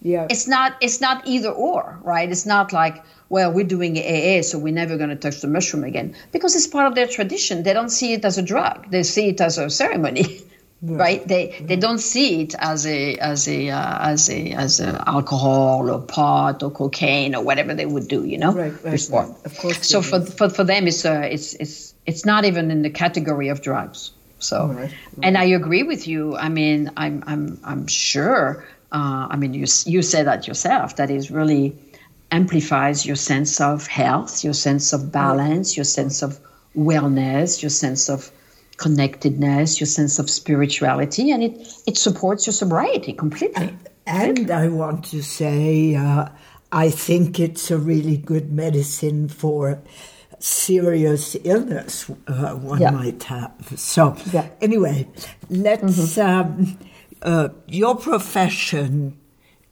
[0.01, 0.27] Yeah.
[0.29, 2.29] It's not it's not either or, right?
[2.29, 5.83] It's not like, well, we're doing AA, so we're never going to touch the mushroom
[5.83, 6.15] again.
[6.31, 7.63] Because it's part of their tradition.
[7.63, 8.91] They don't see it as a drug.
[8.91, 10.41] They see it as a ceremony.
[10.81, 11.27] right?
[11.27, 15.89] They they don't see it as a as a uh, as a as a alcohol
[15.89, 18.53] or pot or cocaine or whatever they would do, you know.
[18.53, 19.29] Right, right, right.
[19.45, 19.87] Of course.
[19.87, 23.49] So for, for for them, it's uh, it's it's it's not even in the category
[23.49, 24.11] of drugs.
[24.39, 26.35] So, right, and I agree with you.
[26.35, 28.65] I mean, I'm I'm I'm sure.
[28.91, 30.97] Uh, I mean, you you said that yourself.
[30.97, 31.75] That is really
[32.31, 36.39] amplifies your sense of health, your sense of balance, your sense of
[36.75, 38.31] wellness, your sense of
[38.77, 43.75] connectedness, your sense of spirituality, and it, it supports your sobriety completely.
[44.07, 46.29] And, I want to say, uh,
[46.71, 49.81] I think it's a really good medicine for
[50.39, 52.91] serious illness uh, one yeah.
[52.91, 53.73] might have.
[53.77, 54.47] So, yeah.
[54.61, 55.07] anyway,
[55.49, 56.17] let's.
[56.17, 56.21] Mm-hmm.
[56.21, 56.79] Um,
[57.21, 59.17] uh, your profession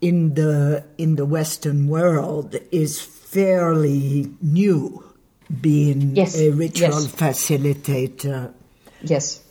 [0.02, 5.04] in the in the Western world is fairly new,
[5.62, 6.36] being yes.
[6.36, 7.08] a ritual yes.
[7.08, 8.54] facilitator
[9.04, 9.44] Yes.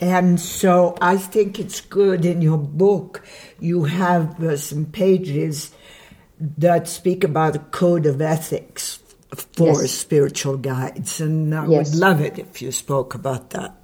[0.00, 3.24] And so I think it's good in your book.
[3.60, 5.72] You have uh, some pages
[6.40, 8.98] that speak about a code of ethics
[9.54, 9.92] for yes.
[9.92, 11.20] spiritual guides.
[11.20, 11.90] And I yes.
[11.90, 13.76] would love it if you spoke about that.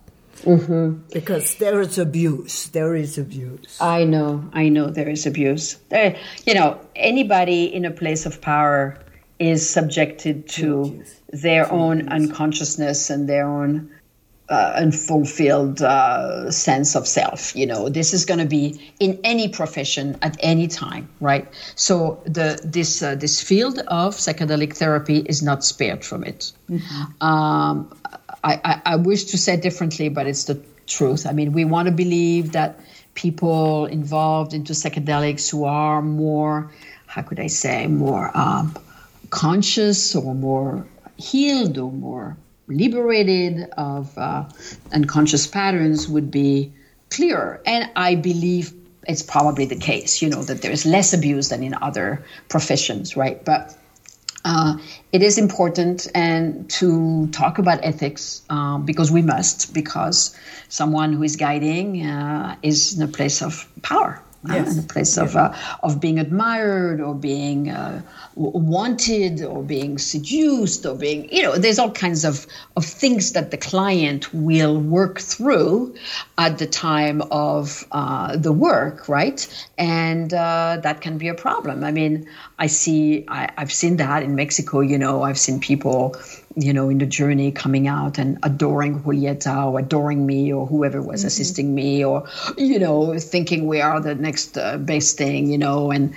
[0.42, 1.02] Mm-hmm.
[1.12, 2.68] Because there is abuse.
[2.68, 3.80] There is abuse.
[3.80, 4.48] I know.
[4.52, 5.74] I know there is abuse.
[5.88, 8.98] There, you know, anybody in a place of power
[9.38, 13.90] is subjected to their own unconsciousness and their own
[14.50, 17.54] uh, unfulfilled uh, sense of self.
[17.54, 21.46] You know, this is going to be in any profession at any time, right?
[21.74, 26.52] So the this uh, this field of psychedelic therapy is not spared from it.
[26.70, 27.26] Mm-hmm.
[27.26, 27.92] Um,
[28.44, 31.26] I, I, I wish to say differently, but it's the truth.
[31.26, 32.80] I mean, we want to believe that
[33.14, 36.70] people involved into psychedelics who are more,
[37.06, 38.74] how could I say, more um,
[39.30, 42.36] conscious or more healed or more
[42.68, 44.44] liberated of uh,
[44.92, 46.72] unconscious patterns would be
[47.10, 47.60] clearer.
[47.66, 48.72] And I believe
[49.06, 53.42] it's probably the case, you know, that there's less abuse than in other professions, right?
[53.42, 53.76] But
[54.44, 54.76] uh,
[55.12, 60.36] it is important and to talk about ethics uh, because we must, because
[60.68, 64.76] someone who is guiding uh, is in a place of power, yes.
[64.76, 65.24] in a place yeah.
[65.24, 68.02] of uh, of being admired or being uh,
[68.34, 72.46] wanted or being seduced or being you know there's all kinds of
[72.76, 75.94] of things that the client will work through
[76.36, 81.82] at the time of uh, the work right and uh, that can be a problem
[81.82, 86.16] i mean i see I, i've seen that in mexico you know i've seen people
[86.58, 91.00] you know, in the journey coming out and adoring Julieta or adoring me or whoever
[91.00, 91.28] was mm-hmm.
[91.28, 95.90] assisting me or, you know, thinking we are the next uh, best thing, you know,
[95.90, 96.14] and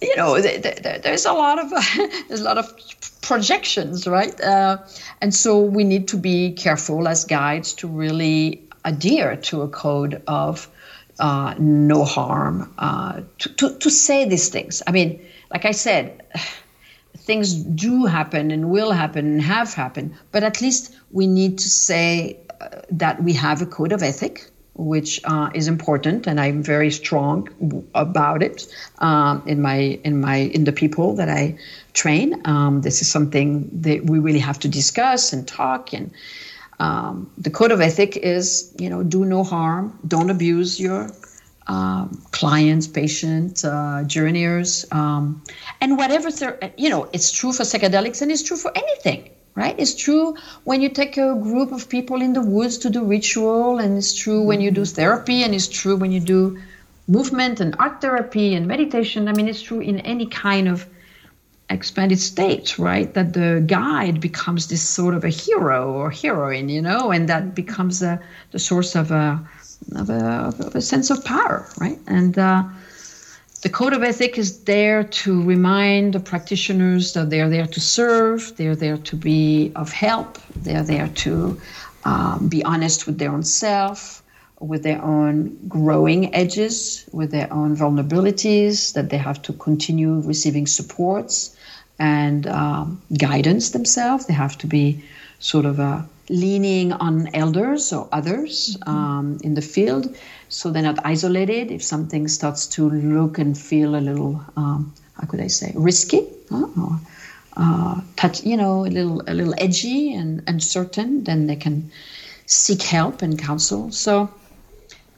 [0.00, 1.70] you know, th- th- there's a lot of
[2.28, 2.72] there's a lot of
[3.22, 4.40] projections, right?
[4.40, 4.78] Uh,
[5.20, 10.22] and so we need to be careful as guides to really adhere to a code
[10.26, 10.68] of
[11.18, 12.72] uh, no harm.
[12.78, 14.82] Uh, to, to to say these things.
[14.86, 15.20] I mean,
[15.50, 16.22] like I said.
[17.16, 21.68] Things do happen and will happen and have happened, but at least we need to
[21.68, 26.62] say uh, that we have a code of ethic which uh, is important, and I'm
[26.62, 27.48] very strong
[27.96, 28.66] about it
[29.00, 31.58] um, in my in my in the people that I
[31.94, 32.40] train.
[32.46, 35.92] Um, this is something that we really have to discuss and talk.
[35.92, 36.12] And
[36.78, 41.10] um, the code of ethic is, you know, do no harm, don't abuse your
[41.68, 45.42] um, clients, patients, uh, journeyers, um,
[45.80, 46.30] and whatever.
[46.76, 49.74] You know, it's true for psychedelics and it's true for anything right?
[49.76, 53.78] It's true when you take a group of people in the woods to do ritual,
[53.78, 54.94] and it's true when you do mm-hmm.
[54.94, 56.60] therapy, and it's true when you do
[57.08, 59.26] movement and art therapy and meditation.
[59.26, 60.86] I mean, it's true in any kind of
[61.70, 63.12] expanded state, right?
[63.14, 67.54] That the guide becomes this sort of a hero or heroine, you know, and that
[67.56, 68.20] becomes a,
[68.52, 69.44] the source of a,
[69.94, 71.98] of a, of a sense of power, right?
[72.06, 72.64] And uh,
[73.62, 78.56] the code of ethic is there to remind the practitioners that they're there to serve,
[78.56, 81.60] they're there to be of help, they're there to
[82.04, 84.22] um, be honest with their own self,
[84.60, 90.66] with their own growing edges, with their own vulnerabilities, that they have to continue receiving
[90.66, 91.56] supports
[91.98, 94.26] and um, guidance themselves.
[94.26, 95.02] They have to be
[95.38, 98.90] sort of uh, leaning on elders or others mm-hmm.
[98.90, 100.14] um, in the field
[100.48, 101.70] so they're not isolated.
[101.70, 106.26] If something starts to look and feel a little, um, how could I say, risky,
[106.50, 107.00] or
[107.56, 111.90] uh, touch, you know, a little, a little edgy and uncertain, then they can
[112.46, 113.90] seek help and counsel.
[113.92, 114.32] So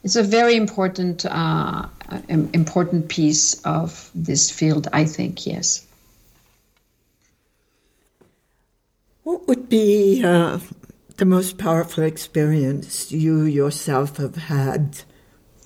[0.03, 1.87] it's a very important, uh,
[2.29, 5.47] important piece of this field, I think.
[5.47, 5.87] Yes.
[9.23, 10.59] What would be uh,
[11.17, 15.03] the most powerful experience you yourself have had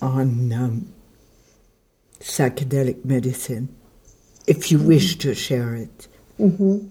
[0.01, 0.93] on um,
[2.21, 3.75] psychedelic medicine,
[4.47, 6.09] if you wish to share it.
[6.39, 6.89] Mm-hmm.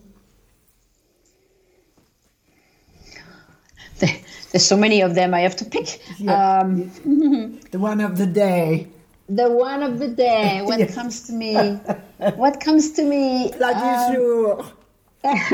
[4.51, 6.01] there's so many of them I have to pick.
[6.17, 6.59] Yeah.
[6.59, 6.89] Um,
[7.71, 8.87] the one of the day.
[9.29, 10.61] The one of the day.
[10.65, 10.93] What yes.
[10.95, 11.55] comes to me?
[12.35, 13.53] What comes to me?
[13.59, 14.71] Like um,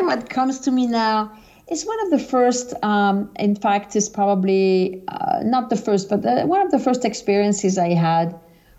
[0.06, 1.32] what comes to me now
[1.70, 6.24] it's one of the first, um, in fact, is probably uh, not the first, but
[6.24, 8.38] the, one of the first experiences I had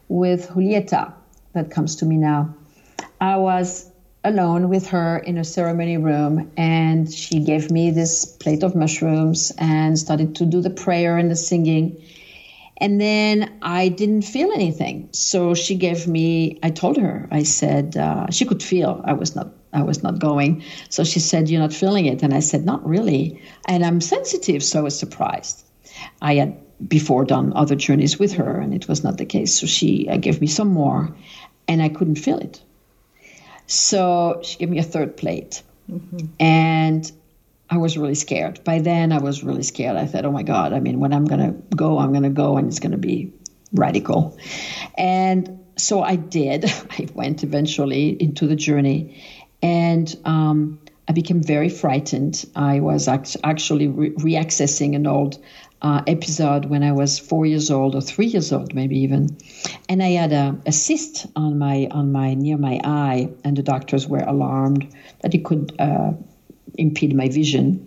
[0.09, 1.12] with Julieta
[1.53, 2.55] that comes to me now.
[3.20, 3.91] I was
[4.24, 9.53] alone with her in a ceremony room, and she gave me this plate of mushrooms
[9.59, 11.97] and started to do the prayer and the singing.
[12.78, 15.11] And then I didn't feel anything.
[15.12, 19.36] So she gave me, I told her, I said, uh, she could feel I was
[19.36, 20.62] not I was not going.
[20.89, 22.23] So she said, You're not feeling it.
[22.23, 23.43] And I said, Not really.
[23.66, 25.64] And I'm sensitive, so I was surprised.
[26.23, 26.57] I had
[26.89, 29.59] before done other journeys with her, and it was not the case.
[29.59, 31.14] So she uh, gave me some more,
[31.68, 32.62] and I couldn't feel it.
[33.66, 35.62] So she gave me a third plate.
[35.91, 36.27] Mm-hmm.
[36.39, 37.11] And
[37.68, 38.64] I was really scared.
[38.64, 39.97] By then, I was really scared.
[39.97, 42.31] I thought, oh my God, I mean, when I'm going to go, I'm going to
[42.31, 43.33] go, and it's going to be
[43.73, 44.37] radical.
[44.99, 46.64] And so I did.
[46.91, 49.23] I went eventually into the journey
[49.63, 52.45] and um, I became very frightened.
[52.55, 55.39] I was act- actually re- reaccessing an old
[55.83, 59.37] uh, episode when I was four years old or three years old, maybe even,
[59.89, 63.63] and I had a, a, cyst on my on my near my eye, and the
[63.63, 64.87] doctors were alarmed
[65.23, 66.13] that it could uh,
[66.75, 67.87] impede my vision.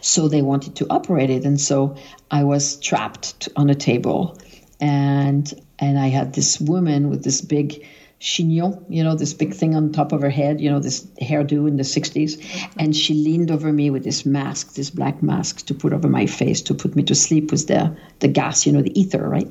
[0.00, 1.96] So they wanted to operate it, and so
[2.30, 4.36] I was trapped on a table,
[4.80, 7.86] and and I had this woman with this big
[8.26, 11.68] chignon, you know, this big thing on top of her head, you know, this hairdo
[11.68, 12.32] in the 60s.
[12.76, 16.26] And she leaned over me with this mask, this black mask to put over my
[16.26, 19.48] face to put me to sleep with the, the gas, you know, the ether, right?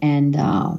[0.00, 0.78] And, uh,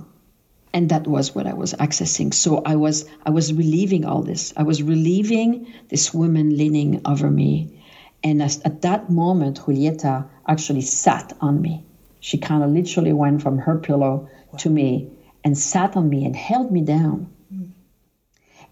[0.73, 2.33] and that was what I was accessing.
[2.33, 4.51] So I was, I was relieving all this.
[4.57, 7.79] I was relieving this woman leaning over me.
[8.23, 11.85] And as, at that moment, Julieta actually sat on me.
[12.21, 14.57] She kind of literally went from her pillow wow.
[14.57, 15.11] to me
[15.43, 17.31] and sat on me and held me down.
[17.53, 17.69] Mm.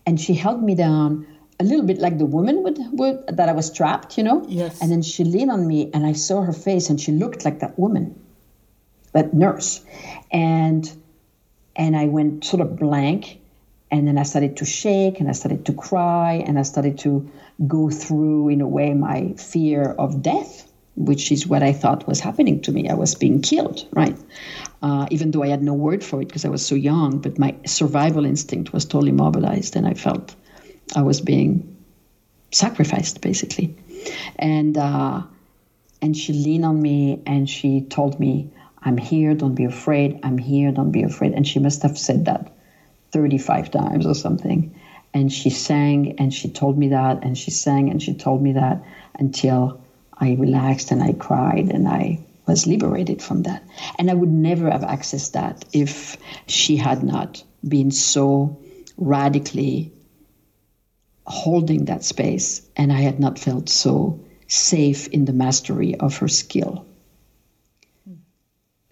[0.05, 1.27] And she held me down
[1.59, 4.45] a little bit like the woman would, would that I was trapped, you know?
[4.47, 4.81] Yes.
[4.81, 7.59] And then she leaned on me and I saw her face and she looked like
[7.59, 8.19] that woman,
[9.13, 9.83] that nurse.
[10.31, 10.89] And
[11.75, 13.39] and I went sort of blank
[13.91, 17.29] and then I started to shake and I started to cry and I started to
[17.67, 22.19] go through in a way my fear of death which is what I thought was
[22.19, 22.89] happening to me.
[22.89, 24.17] I was being killed, right?
[24.81, 27.39] Uh, even though I had no word for it because I was so young, but
[27.39, 30.35] my survival instinct was totally mobilized, and I felt
[30.95, 31.75] I was being
[32.51, 33.75] sacrificed, basically.
[34.37, 35.23] And uh,
[36.01, 38.49] and she leaned on me and she told me,
[38.81, 39.33] "I'm here.
[39.33, 40.19] Don't be afraid.
[40.23, 40.71] I'm here.
[40.71, 42.51] Don't be afraid." And she must have said that
[43.11, 44.73] 35 times or something.
[45.13, 48.51] And she sang and she told me that, and she sang and she told me
[48.53, 48.83] that
[49.17, 49.81] until
[50.13, 53.63] I relaxed and I cried and I was liberated from that.
[53.99, 56.17] And I would never have accessed that if
[56.47, 58.57] she had not been so
[58.97, 59.91] radically
[61.25, 66.29] holding that space and I had not felt so safe in the mastery of her
[66.29, 66.85] skill.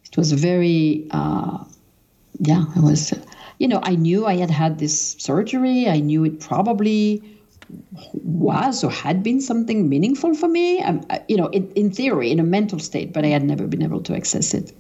[0.04, 1.64] It was very, uh,
[2.40, 3.14] yeah, it was,
[3.58, 5.88] you know, I knew I had had this surgery.
[5.90, 7.22] I knew it probably
[8.14, 12.32] was or had been something meaningful for me, um, uh, you know, in, in theory,
[12.32, 14.72] in a mental state, but I had never been able to access it.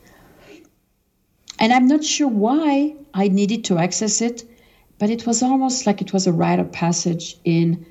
[1.59, 4.43] And I'm not sure why I needed to access it,
[4.99, 7.85] but it was almost like it was a rite of passage in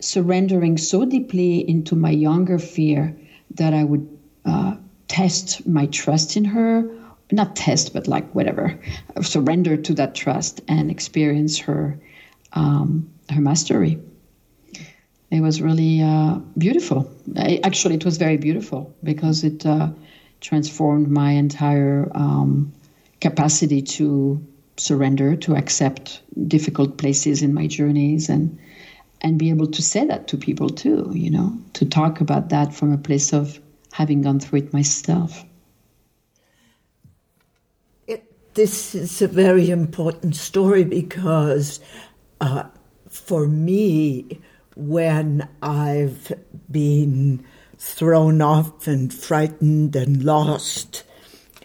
[0.00, 3.16] surrendering so deeply into my younger fear
[3.54, 4.06] that I would
[4.44, 4.76] uh,
[5.08, 6.88] test my trust in her,
[7.32, 8.78] not test, but like whatever,
[9.22, 11.98] surrender to that trust and experience her
[12.52, 13.98] um, her mastery
[15.30, 17.10] it was really uh, beautiful.
[17.36, 19.90] I, actually, it was very beautiful because it uh,
[20.40, 22.72] transformed my entire um,
[23.20, 24.44] capacity to
[24.76, 28.58] surrender, to accept difficult places in my journeys, and
[29.22, 31.10] and be able to say that to people too.
[31.12, 33.58] You know, to talk about that from a place of
[33.92, 35.44] having gone through it myself.
[38.06, 41.80] It, this is a very important story because,
[42.40, 42.64] uh,
[43.08, 44.38] for me
[44.76, 46.32] when I've
[46.70, 47.44] been
[47.78, 51.02] thrown off and frightened and lost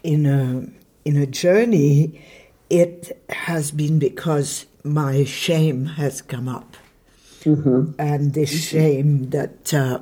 [0.01, 0.65] in a
[1.03, 2.23] in a journey,
[2.69, 6.77] it has been because my shame has come up,
[7.41, 7.91] mm-hmm.
[7.99, 9.99] and this shame that uh,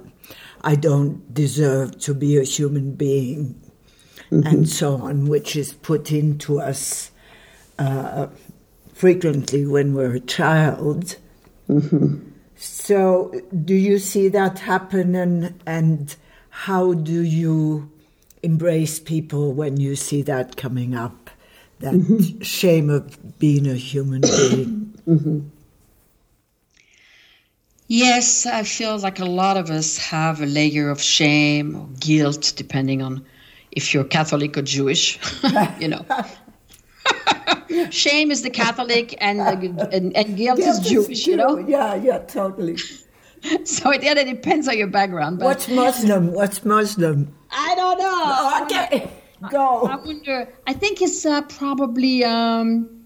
[0.62, 3.60] I don't deserve to be a human being,
[4.32, 4.48] mm-hmm.
[4.48, 7.12] and so on, which is put into us
[7.80, 8.28] uh,
[8.94, 11.16] frequently when we're a child.
[11.68, 12.29] Mm-hmm.
[12.62, 13.32] So,
[13.64, 16.14] do you see that happen, and and
[16.50, 17.90] how do you
[18.44, 21.30] embrace people when you see that coming up?
[21.80, 22.42] That mm-hmm.
[22.42, 24.94] shame of being a human being.
[25.08, 25.40] Mm-hmm.
[27.88, 32.54] Yes, I feel like a lot of us have a layer of shame or guilt,
[32.58, 33.26] depending on
[33.72, 35.18] if you're Catholic or Jewish.
[35.80, 36.06] you know,
[37.92, 41.58] Shame is the Catholic and, and, and guilt is Jewish, you know?
[41.60, 42.78] Yeah, yeah, totally.
[43.64, 45.40] So it, yeah, it depends on your background.
[45.40, 46.34] But What's Muslim?
[46.34, 47.34] What's Muslim?
[47.52, 48.62] I don't know.
[48.64, 49.10] Okay,
[49.50, 49.84] go.
[49.88, 50.54] I, I wonder.
[50.68, 52.26] I think it's uh, probably.
[52.26, 52.99] Um,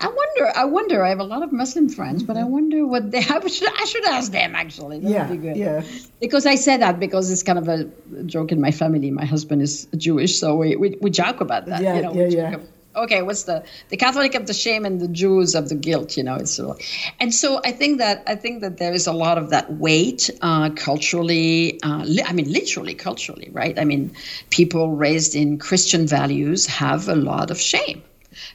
[0.00, 0.52] I wonder.
[0.56, 1.04] I wonder.
[1.04, 3.18] I have a lot of Muslim friends, but I wonder what they.
[3.28, 3.80] I should.
[3.80, 5.00] I should ask them actually.
[5.00, 5.56] That yeah, would be good.
[5.56, 5.82] Yeah.
[6.20, 7.84] Because I say that because it's kind of a
[8.24, 9.10] joke in my family.
[9.10, 11.82] My husband is Jewish, so we we, we joke about that.
[11.82, 12.56] Yeah, you know, yeah, yeah
[12.96, 16.24] okay what's the the catholic of the shame and the jews of the guilt you
[16.24, 16.86] know it's sort of,
[17.20, 20.28] and so i think that i think that there is a lot of that weight
[20.42, 24.12] uh, culturally uh, li- i mean literally culturally right i mean
[24.50, 28.02] people raised in christian values have a lot of shame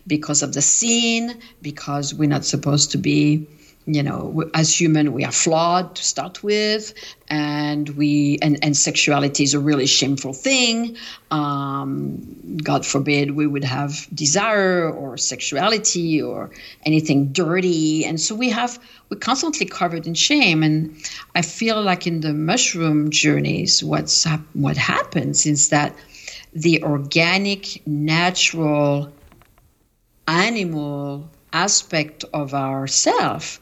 [0.08, 3.48] because of the sin because we're not supposed to be
[3.86, 6.94] you know as human we are flawed to start with
[7.28, 10.96] and we and, and sexuality is a really shameful thing.
[11.32, 16.52] Um, god forbid we would have desire or sexuality or
[16.86, 18.06] anything dirty.
[18.06, 18.80] And so we have
[19.10, 20.64] we're constantly covered in shame.
[20.64, 20.96] And
[21.36, 25.96] i feel like in the mushroom journeys what's what happens is that
[26.54, 29.12] the organic natural
[30.28, 33.60] animal aspect of ourself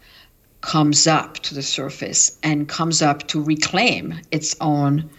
[0.62, 5.10] comes up to the surface and comes up to reclaim its own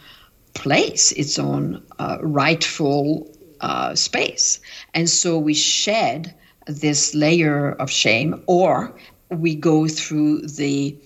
[0.55, 3.31] place, its own uh, rightful
[3.61, 4.61] uh, space.
[4.95, 6.35] And so we shed
[6.67, 8.95] this layer of shame, or
[9.29, 10.97] we go through the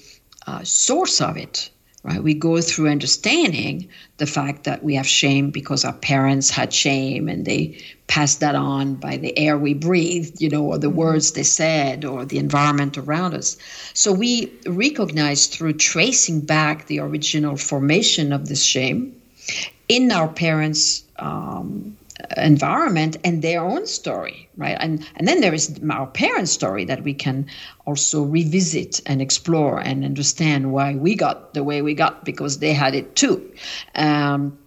[0.47, 1.71] uh, source of it,
[2.05, 2.23] right?
[2.23, 7.29] We go through understanding the fact that we have shame because our parents had shame
[7.29, 10.97] and they passed that on by the air we breathed, you know, or the mm-hmm.
[10.97, 13.57] words they said or the environment around us.
[13.95, 19.15] So we recognize through tracing back the original formation of this shame
[19.89, 21.97] in our parents' um,
[22.37, 27.03] environment and their own story right and and then there is our parents story that
[27.05, 27.47] we can
[27.87, 32.73] also revisit and explore and understand why we got the way we got because they
[32.73, 33.53] had it too
[33.95, 34.59] um,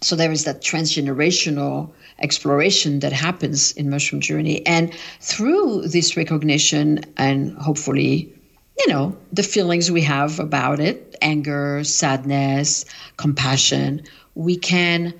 [0.00, 1.90] so there is that transgenerational
[2.20, 8.32] exploration that happens in mushroom journey and through this recognition and hopefully
[8.78, 12.84] you know the feelings we have about it anger sadness
[13.16, 14.02] compassion
[14.34, 15.14] we can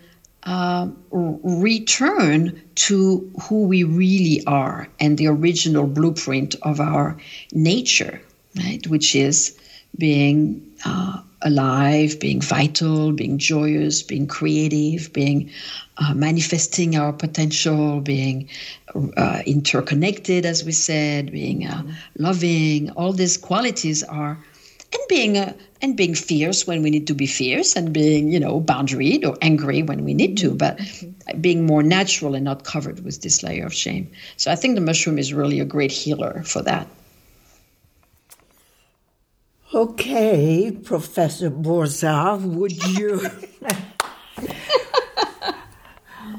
[0.44, 7.18] uh, return to who we really are and the original blueprint of our
[7.52, 8.20] nature,
[8.56, 8.86] right?
[8.86, 9.58] Which is
[9.98, 15.50] being uh, alive, being vital, being joyous, being creative, being
[15.98, 18.48] uh, manifesting our potential, being
[19.16, 21.82] uh, interconnected, as we said, being uh,
[22.18, 22.90] loving.
[22.90, 24.38] All these qualities are,
[24.92, 28.40] and being uh, and being fierce when we need to be fierce, and being you
[28.40, 30.80] know boundaried or angry when we need to, but
[31.40, 34.10] being more natural and not covered with this layer of shame.
[34.36, 36.88] So I think the mushroom is really a great healer for that.
[39.74, 43.20] Okay, Professor Bourzat, would you?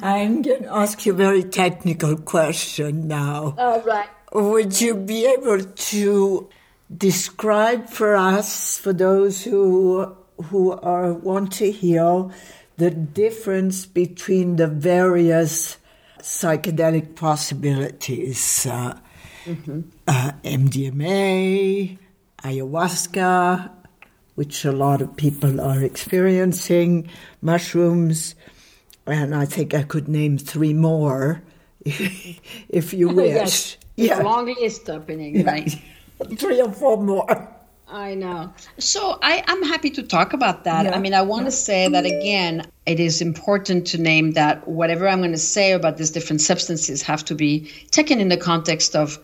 [0.02, 3.54] I'm going to ask you a very technical question now.
[3.56, 4.10] All right.
[4.34, 6.50] Would you be able to
[6.96, 10.16] describe for us, for those who
[10.46, 12.32] who are want to heal,
[12.78, 15.78] the difference between the various
[16.20, 18.98] psychedelic possibilities, uh,
[19.46, 19.82] mm-hmm.
[20.08, 21.98] uh, MDMA,
[22.44, 23.72] ayahuasca,
[24.36, 27.10] which a lot of people are experiencing,
[27.42, 28.36] mushrooms,
[29.06, 31.42] and I think I could name three more
[31.86, 33.34] if you wish.
[33.34, 34.22] yes, yeah.
[34.22, 35.52] a long list opening, yeah.
[35.52, 35.76] right?
[36.38, 37.56] three or four more.
[37.92, 38.54] I know.
[38.78, 40.86] So I, am happy to talk about that.
[40.86, 40.96] Yeah.
[40.96, 45.08] I mean, I want to say that again, it is important to name that whatever
[45.08, 48.96] I'm going to say about these different substances have to be taken in the context
[48.96, 49.18] of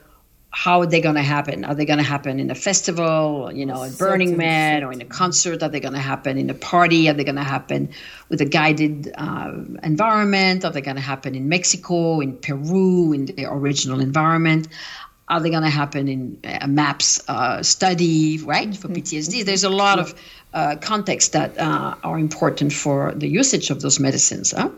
[0.55, 1.65] how are they going to happen?
[1.65, 5.01] Are they going to happen in a festival, you know, at Burning Man, or in
[5.01, 5.61] a concert?
[5.61, 7.09] Are they going to happen in a party?
[7.09, 7.89] Are they going to happen
[8.29, 9.51] with a guided uh,
[9.83, 10.63] environment?
[10.63, 14.69] Are they going to happen in Mexico, in Peru, in the original environment?
[15.27, 19.01] Are they going to happen in a MAPS uh, study, right, for mm-hmm.
[19.01, 19.43] PTSD?
[19.43, 20.15] There's a lot of
[20.53, 24.53] uh, context that uh, are important for the usage of those medicines.
[24.55, 24.69] Huh?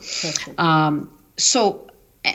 [0.57, 1.88] Um, so,
[2.25, 2.34] eh,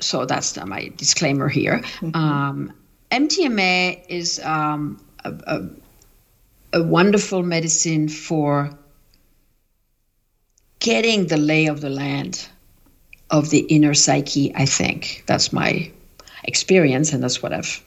[0.00, 1.78] so that's my disclaimer here.
[2.00, 2.14] Mm-hmm.
[2.16, 2.72] Um,
[3.10, 8.70] MDMA is um, a, a, a, wonderful medicine for
[10.78, 12.48] getting the lay of the land
[13.30, 14.54] of the inner psyche.
[14.54, 15.90] I think that's my
[16.44, 17.82] experience, and that's what I've,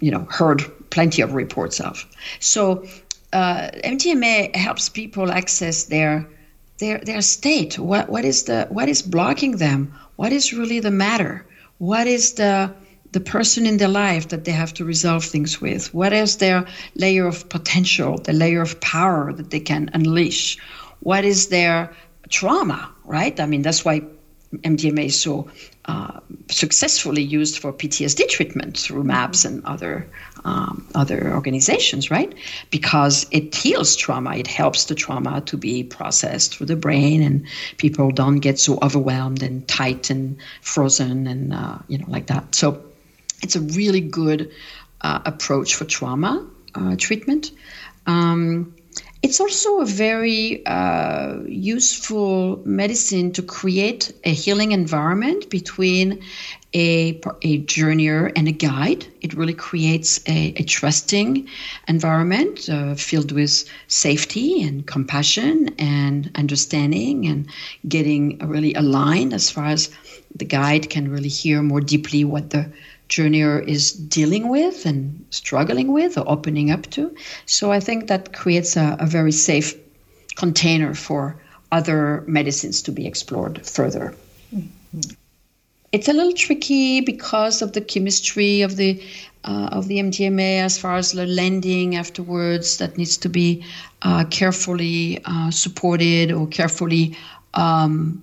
[0.00, 2.06] you know, heard plenty of reports of.
[2.40, 2.86] So,
[3.32, 6.28] uh, MDMA helps people access their
[6.78, 7.78] their their state.
[7.78, 9.92] What what is the what is blocking them?
[10.16, 11.44] What is really the matter?
[11.78, 12.70] What is the
[13.12, 15.94] the person in their life that they have to resolve things with?
[15.94, 16.64] What is their
[16.96, 20.58] layer of potential, the layer of power that they can unleash?
[21.00, 21.90] What is their
[22.28, 23.38] trauma, right?
[23.38, 24.02] I mean, that's why
[24.58, 25.50] MDMA is so
[25.86, 30.06] uh, successfully used for PTSD treatment through MAPS and other
[30.44, 32.32] um, other organizations, right?
[32.70, 34.36] Because it heals trauma.
[34.36, 37.46] It helps the trauma to be processed through the brain, and
[37.76, 42.54] people don't get so overwhelmed and tight and frozen and uh, you know like that.
[42.54, 42.82] So
[43.42, 44.50] it's a really good
[45.00, 47.50] uh, approach for trauma uh, treatment.
[48.06, 48.74] Um,
[49.24, 56.22] it's also a very uh, useful medicine to create a healing environment between
[56.74, 59.06] a, a journeyer and a guide.
[59.22, 61.48] It really creates a, a trusting
[61.88, 67.48] environment uh, filled with safety and compassion and understanding and
[67.88, 69.88] getting really aligned as far as
[70.34, 72.70] the guide can really hear more deeply what the
[73.14, 77.14] journeyer is dealing with and struggling with or opening up to.
[77.46, 79.74] So I think that creates a, a very safe
[80.36, 81.36] container for
[81.70, 84.14] other medicines to be explored further.
[84.54, 85.00] Mm-hmm.
[85.92, 89.00] It's a little tricky because of the chemistry of the
[89.44, 93.62] uh, of the MDMA as far as the lending afterwards that needs to be
[94.02, 97.16] uh, carefully uh, supported or carefully
[97.52, 98.22] um,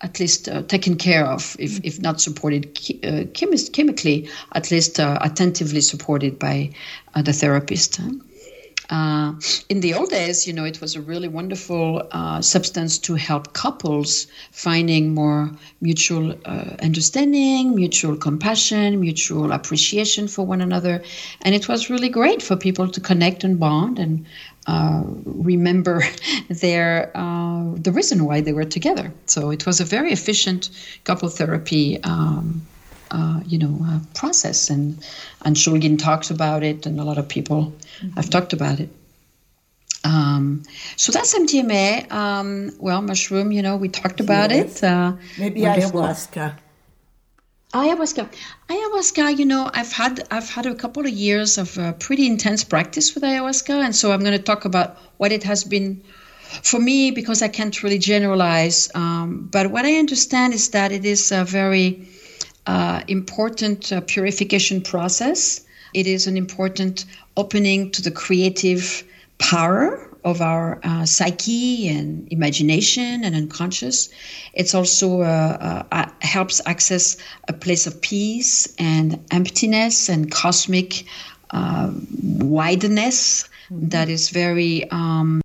[0.00, 5.00] at least uh, taken care of, if, if not supported uh, chemist, chemically, at least
[5.00, 6.70] uh, attentively supported by
[7.14, 8.00] uh, the therapist.
[8.88, 9.32] Uh,
[9.68, 13.52] in the old days, you know, it was a really wonderful uh, substance to help
[13.52, 16.32] couples finding more mutual
[16.80, 21.02] understanding, mutual compassion, mutual appreciation for one another,
[21.42, 24.24] and it was really great for people to connect and bond and
[24.66, 26.02] uh, remember
[26.48, 29.12] their uh, the reason why they were together.
[29.26, 30.70] So it was a very efficient
[31.04, 32.02] couple therapy.
[32.02, 32.66] Um,
[33.08, 34.98] uh, you know, uh, process and
[35.44, 38.10] and Shulgin talks about it, and a lot of people mm-hmm.
[38.16, 38.90] have talked about it.
[40.02, 40.62] Um,
[40.96, 42.10] so that's MDMA.
[42.12, 44.82] Um, well, mushroom, you know, we talked about yes.
[44.82, 44.86] it.
[44.86, 46.56] Uh, Maybe ayahuasca.
[47.76, 48.30] Ayahuasca.
[48.70, 52.64] Ayahuasca, you know, I've had I've had a couple of years of uh, pretty intense
[52.64, 56.02] practice with ayahuasca, and so I'm going to talk about what it has been
[56.62, 58.90] for me because I can't really generalize.
[58.94, 62.08] Um, but what I understand is that it is a very
[62.66, 65.60] uh, important uh, purification process.
[65.92, 67.04] It is an important
[67.36, 69.04] opening to the creative
[69.36, 74.10] power of our uh, psyche and imagination and unconscious.
[74.54, 77.16] It's also uh, uh, helps access
[77.46, 81.04] a place of peace and emptiness and cosmic
[81.52, 83.88] uh, wideness mm-hmm.
[83.88, 85.40] that is very um,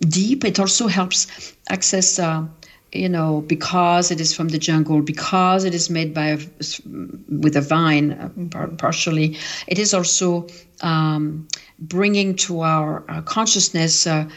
[0.00, 0.44] deep.
[0.44, 2.46] It also helps access uh,
[2.94, 6.38] you know, because it is from the jungle, because it is made by a,
[7.28, 8.12] with a vine
[8.54, 9.36] uh, partially,
[9.66, 10.46] it is also
[10.80, 11.46] um,
[11.78, 14.28] bringing to our, our consciousness uh,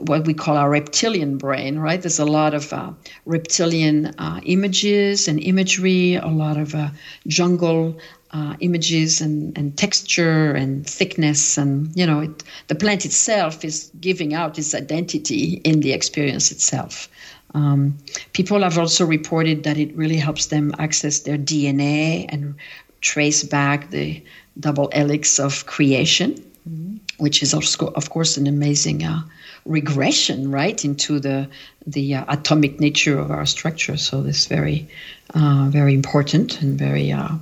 [0.00, 2.02] what we call our reptilian brain, right?
[2.02, 2.90] There's a lot of uh,
[3.24, 6.88] reptilian uh, images and imagery, a lot of uh,
[7.28, 7.96] jungle
[8.32, 11.56] uh, images and, and texture and thickness.
[11.56, 16.50] And, you know, it, the plant itself is giving out its identity in the experience
[16.50, 17.08] itself.
[17.56, 17.96] Um,
[18.34, 22.54] people have also reported that it really helps them access their DNA and
[23.00, 24.22] trace back the
[24.60, 26.34] double helix of creation,
[26.68, 26.96] mm-hmm.
[27.16, 29.22] which is also, of course, an amazing uh,
[29.64, 31.48] regression, right, into the
[31.86, 33.96] the uh, atomic nature of our structure.
[33.96, 34.86] So this very,
[35.32, 37.36] uh, very important and very, uh,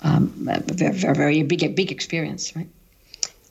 [0.00, 2.68] um, very, very big, big experience, right?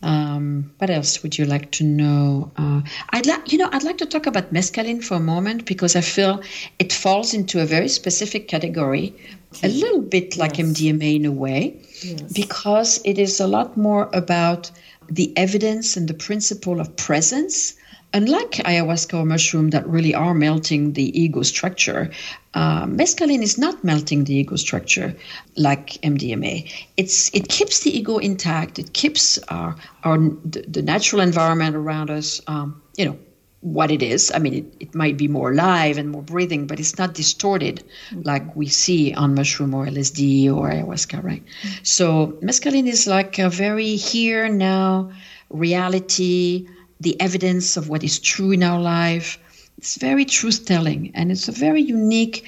[0.04, 2.52] Um, what else would you like to know?
[2.56, 5.95] Uh, I'd like, you know, I'd like to talk about mescaline for a moment because
[5.95, 6.41] I feel
[6.78, 9.16] it falls into a very specific category,
[9.64, 10.68] a little bit like yes.
[10.68, 12.22] MDMA in a way, yes.
[12.32, 14.70] because it is a lot more about
[15.10, 17.77] the evidence and the principle of presence
[18.14, 22.10] unlike ayahuasca or mushroom that really are melting the ego structure,
[22.53, 25.16] uh, mescaline is not melting the ego structure
[25.55, 26.70] like MDMA.
[26.95, 28.80] It's it keeps the ego intact.
[28.80, 32.41] It keeps our our the, natural environment around us.
[32.47, 33.18] Um, you know
[33.62, 34.32] what it is.
[34.34, 37.84] I mean, it, it might be more alive and more breathing, but it's not distorted
[38.24, 41.43] like we see on mushroom or LSD or ayahuasca, right?
[41.84, 45.12] So mescaline is like a very here now
[45.49, 46.68] reality
[47.00, 49.38] the evidence of what is true in our life.
[49.78, 52.45] It's very truth telling, and it's a very unique,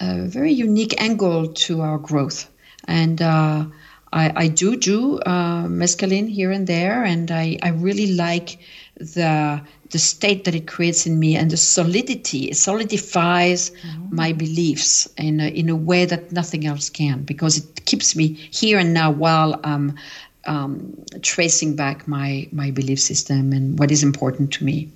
[0.00, 2.48] uh, very unique angle to our growth.
[2.86, 3.64] And uh,
[4.12, 8.58] I, I, do do uh, mescaline here and there, and I, I really like
[8.96, 9.62] the
[9.92, 12.48] the state that it creates in me and the solidity.
[12.50, 14.16] It solidifies mm-hmm.
[14.16, 18.28] my beliefs in a, in a way that nothing else can because it keeps me
[18.50, 19.94] here and now while I'm
[20.46, 24.90] um, tracing back my my belief system and what is important to me.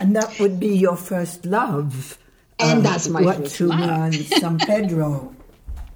[0.00, 2.18] And that would be your first love.
[2.58, 4.14] And uh, that's my first love.
[4.14, 5.34] San Pedro.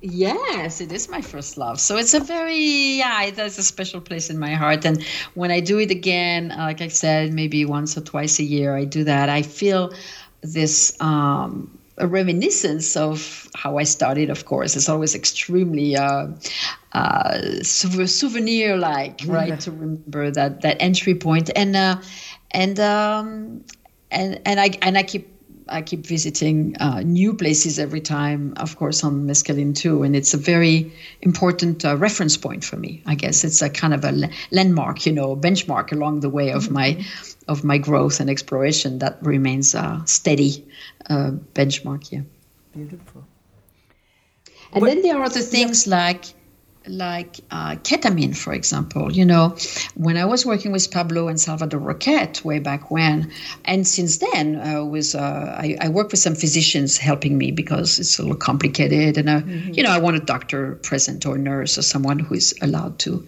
[0.00, 1.78] Yes, it is my first love.
[1.78, 4.84] So it's a very yeah, it has a special place in my heart.
[4.84, 5.03] And
[5.34, 8.84] when I do it again, like I said, maybe once or twice a year, I
[8.84, 9.28] do that.
[9.28, 9.92] I feel
[10.42, 14.30] this um, a reminiscence of how I started.
[14.30, 16.28] Of course, it's always extremely uh,
[16.93, 19.49] uh, souvenir like, right?
[19.49, 19.57] Yeah.
[19.57, 21.97] To remember that that entry point, and uh,
[22.51, 23.64] and um,
[24.11, 25.32] and and I and I keep
[25.69, 30.35] I keep visiting uh, new places every time, of course, on mescaline too, and it's
[30.35, 33.03] a very important uh, reference point for me.
[33.07, 36.65] I guess it's a kind of a landmark, you know, benchmark along the way of
[36.65, 36.75] mm-hmm.
[36.75, 37.05] my
[37.49, 40.65] of my growth and exploration that remains a steady
[41.09, 42.11] uh, benchmark.
[42.13, 42.23] Yeah,
[42.75, 43.25] beautiful.
[44.73, 45.97] And then there are other things yeah.
[45.97, 46.25] like
[46.87, 49.12] like uh, ketamine, for example.
[49.12, 49.57] You know,
[49.95, 53.33] when I was working with Pablo and Salvador Roquet way back when,
[53.64, 57.99] and since then, uh, was uh, I, I work with some physicians helping me because
[57.99, 59.72] it's a little complicated, and uh, mm-hmm.
[59.74, 63.26] you know, I want a doctor present or nurse or someone who is allowed to.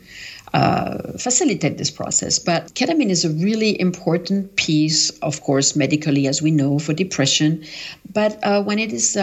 [0.52, 2.38] Uh, facilitate this process.
[2.38, 7.64] But ketamine is a really important piece, of course, medically, as we know, for depression.
[8.12, 9.16] But uh, when it is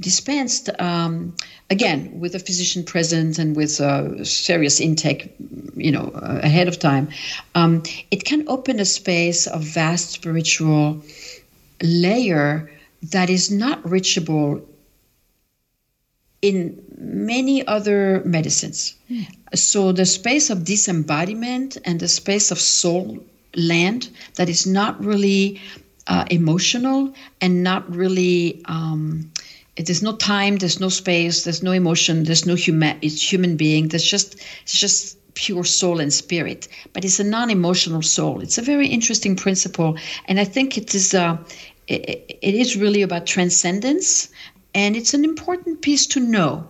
[0.00, 1.34] dispensed um,
[1.70, 5.34] again with a physician present and with a serious intake
[5.76, 7.08] you know uh, ahead of time
[7.54, 11.02] um, it can open a space of vast spiritual
[11.82, 12.70] layer
[13.02, 14.66] that is not reachable
[16.40, 19.26] in many other medicines mm.
[19.54, 23.18] so the space of disembodiment and the space of soul
[23.54, 25.60] land that is not really
[26.06, 29.30] uh, emotional and not really um,
[29.76, 33.88] there's no time, there's no space, there's no emotion, there's no human it's human being.
[33.88, 38.42] There's just it's just pure soul and spirit, but it's a non-emotional soul.
[38.42, 39.96] It's a very interesting principle,
[40.26, 41.38] and I think it is uh,
[41.88, 44.28] it, it is really about transcendence,
[44.74, 46.68] and it's an important piece to know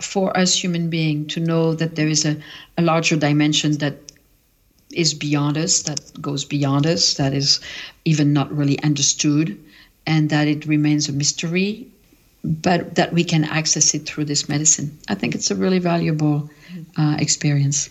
[0.00, 2.36] for us human being to know that there is a,
[2.78, 3.98] a larger dimension that
[4.92, 7.60] is beyond us, that goes beyond us, that is
[8.06, 9.58] even not really understood,
[10.06, 11.88] and that it remains a mystery
[12.48, 14.98] but that we can access it through this medicine.
[15.08, 16.48] I think it's a really valuable
[16.96, 17.90] uh, experience.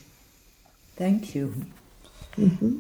[0.95, 1.53] Thank you.
[2.38, 2.80] Mm-hmm.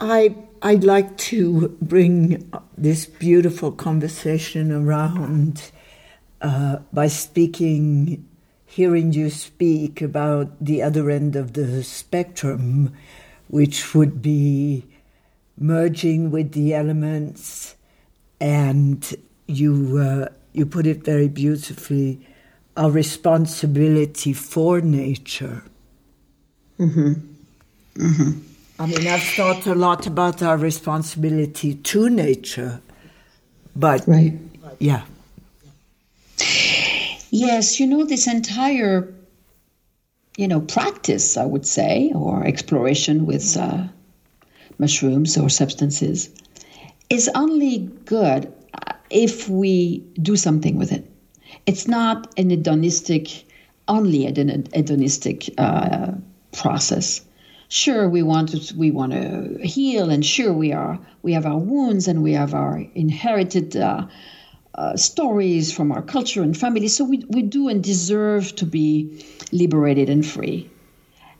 [0.00, 5.72] I I'd like to bring this beautiful conversation around
[6.40, 8.28] uh, by speaking,
[8.64, 12.92] hearing you speak about the other end of the spectrum,
[13.48, 14.84] which would be
[15.58, 17.74] merging with the elements,
[18.40, 19.14] and
[19.46, 22.26] you uh, you put it very beautifully,
[22.76, 25.62] our responsibility for nature.
[26.78, 27.12] Mm-hmm.
[27.94, 28.30] Mm-hmm.
[28.78, 32.80] I mean, I've thought a lot about our responsibility to nature,
[33.76, 34.38] but right.
[34.78, 35.02] yeah.
[37.30, 39.12] Yes, you know, this entire,
[40.36, 43.84] you know, practice, I would say, or exploration with uh,
[44.78, 46.28] mushrooms or substances
[47.08, 48.52] is only good
[49.12, 51.08] if we do something with it.
[51.66, 53.44] It's not an hedonistic,
[53.86, 56.12] only an hedonistic uh,
[56.52, 57.20] process.
[57.68, 61.58] Sure, we want to we want to heal, and sure we are we have our
[61.58, 64.06] wounds and we have our inherited uh,
[64.74, 66.88] uh, stories from our culture and family.
[66.88, 70.70] So we we do and deserve to be liberated and free.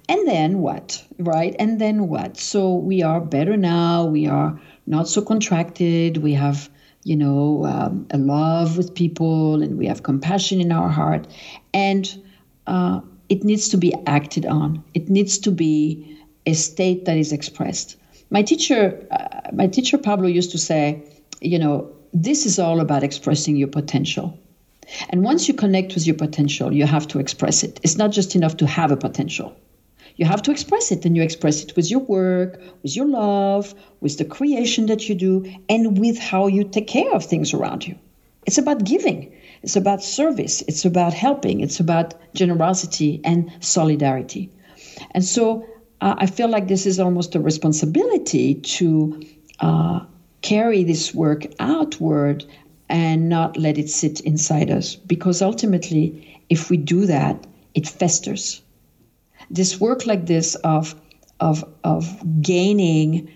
[0.09, 1.55] And then what, right?
[1.59, 2.37] And then what?
[2.37, 4.05] So we are better now.
[4.05, 6.19] We are not so contracted.
[6.19, 6.69] We have
[7.05, 11.27] you know, um, a love with people, and we have compassion in our heart,
[11.75, 12.23] and
[12.67, 14.83] uh, it needs to be acted on.
[14.95, 17.97] It needs to be a state that is expressed.
[18.31, 21.03] My teacher, uh, my teacher Pablo used to say,
[21.41, 24.39] you know, this is all about expressing your potential.
[25.11, 27.81] And once you connect with your potential, you have to express it.
[27.83, 29.57] It's not just enough to have a potential.
[30.17, 33.75] You have to express it, and you express it with your work, with your love,
[34.01, 37.87] with the creation that you do, and with how you take care of things around
[37.87, 37.97] you.
[38.47, 39.33] It's about giving,
[39.63, 44.51] it's about service, it's about helping, it's about generosity and solidarity.
[45.13, 45.65] And so
[46.01, 49.23] uh, I feel like this is almost a responsibility to
[49.61, 50.01] uh,
[50.41, 52.45] carry this work outward
[52.89, 58.61] and not let it sit inside us, because ultimately, if we do that, it festers
[59.53, 60.95] this work like this of
[61.39, 62.07] of of
[62.43, 63.31] gaining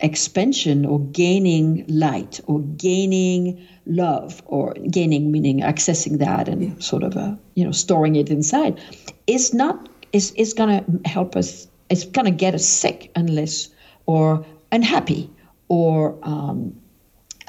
[0.00, 6.74] expansion or gaining light or gaining love or gaining meaning accessing that and yeah.
[6.80, 8.78] sort of a, uh, you know storing it inside
[9.26, 13.70] is not is is going to help us it's going to get us sick unless
[14.04, 15.30] or unhappy
[15.68, 16.78] or um,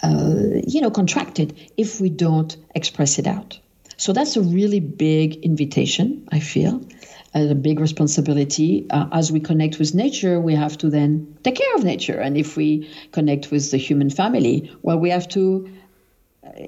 [0.03, 3.59] uh, you know contracted if we don't express it out
[3.97, 6.81] so that's a really big invitation i feel
[7.33, 8.85] a big responsibility.
[8.89, 12.19] Uh, as we connect with nature, we have to then take care of nature.
[12.19, 15.69] And if we connect with the human family, well, we have to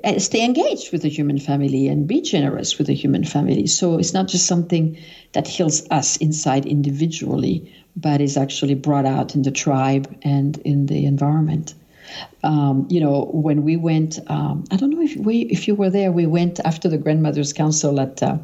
[0.03, 3.67] uh, stay engaged with the human family and be generous with the human family.
[3.67, 4.97] So it's not just something
[5.33, 10.87] that heals us inside individually, but is actually brought out in the tribe and in
[10.87, 11.73] the environment.
[12.43, 15.89] Um, you know, when we went, um, I don't know if we, if you were
[15.89, 16.11] there.
[16.11, 18.37] We went after the Grandmothers Council at uh,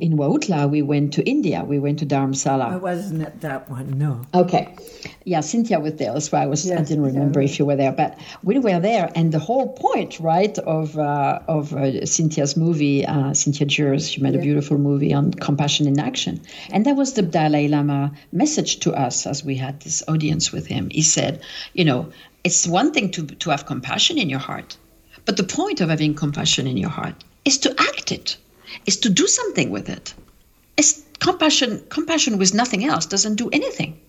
[0.00, 1.64] in Huautla, we went to India.
[1.64, 2.72] We went to Dharamsala.
[2.72, 4.22] I wasn't at that one, no.
[4.34, 4.74] Okay.
[5.24, 6.12] Yeah, Cynthia was there.
[6.12, 6.66] That's why I was.
[6.66, 9.72] Yes, I didn't remember if you were there, but we were there, and the whole
[9.72, 14.40] point, right, of uh, of uh, Cynthia's movie, uh, Cynthia Jurs, she made yeah.
[14.40, 16.40] a beautiful movie on compassion in action,
[16.70, 20.66] and that was the Dalai Lama message to us as we had this audience with
[20.66, 20.88] him.
[20.90, 21.42] He said,
[21.72, 22.10] you know,
[22.44, 24.76] it's one thing to to have compassion in your heart,
[25.24, 28.36] but the point of having compassion in your heart is to act it
[28.86, 30.14] is to do something with it.
[30.76, 31.84] It's compassion.
[31.88, 34.00] Compassion with nothing else doesn't do anything.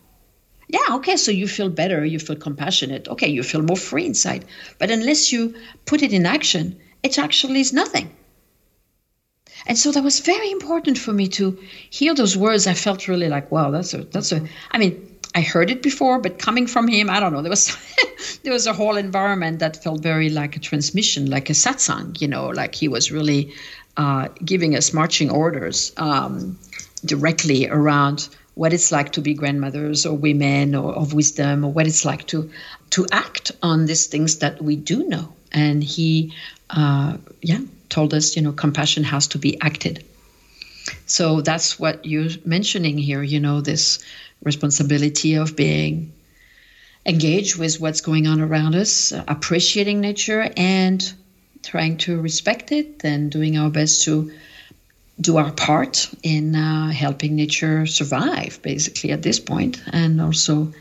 [0.67, 4.45] Yeah, okay, so you feel better, you feel compassionate, okay, you feel more free inside.
[4.77, 5.55] But unless you
[5.87, 8.11] put it in action, it actually is nothing.
[9.65, 11.57] And so that was very important for me to
[11.89, 12.67] hear those words.
[12.67, 14.41] I felt really like, wow, that's a, that's a,
[14.71, 17.41] I mean, I heard it before, but coming from him, I don't know.
[17.41, 17.75] There was
[18.43, 22.19] there was a whole environment that felt very like a transmission, like a satsang.
[22.19, 23.53] You know, like he was really
[23.99, 26.57] uh, giving us marching orders um,
[27.03, 31.85] directly around what it's like to be grandmothers or women or of wisdom or what
[31.85, 32.49] it's like to
[32.91, 35.33] to act on these things that we do know.
[35.51, 36.33] And he,
[36.69, 40.01] uh, yeah, told us, you know, compassion has to be acted.
[41.05, 43.21] So that's what you're mentioning here.
[43.21, 43.99] You know, this
[44.43, 46.13] responsibility of being
[47.05, 51.13] engaged with what's going on around us, appreciating nature, and
[51.63, 54.31] trying to respect it and doing our best to
[55.19, 60.73] do our part in uh, helping nature survive, basically, at this point, and also,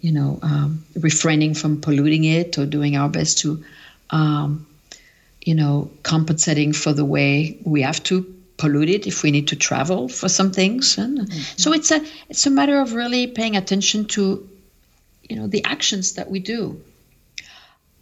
[0.00, 3.64] you know, um, refraining from polluting it or doing our best to,
[4.10, 4.66] um,
[5.40, 9.56] you know, compensating for the way we have to pollute it if we need to
[9.56, 10.98] travel for some things.
[10.98, 11.40] And mm-hmm.
[11.56, 14.48] so it's a it's a matter of really paying attention to
[15.22, 16.82] you know the actions that we do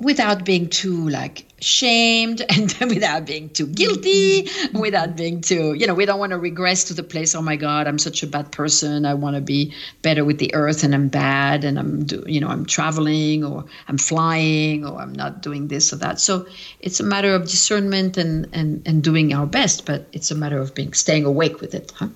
[0.03, 5.95] without being too like shamed and without being too guilty without being too you know
[5.95, 8.51] we don't want to regress to the place oh my god i'm such a bad
[8.51, 9.07] person.
[9.07, 12.41] I want to be better with the earth and i'm bad and i'm do, you
[12.41, 16.21] know i'm traveling or i'm flying or i'm not doing this or that.
[16.21, 16.47] So
[16.81, 20.59] it's a matter of discernment and and, and doing our best but it's a matter
[20.59, 22.09] of being staying awake with it huh?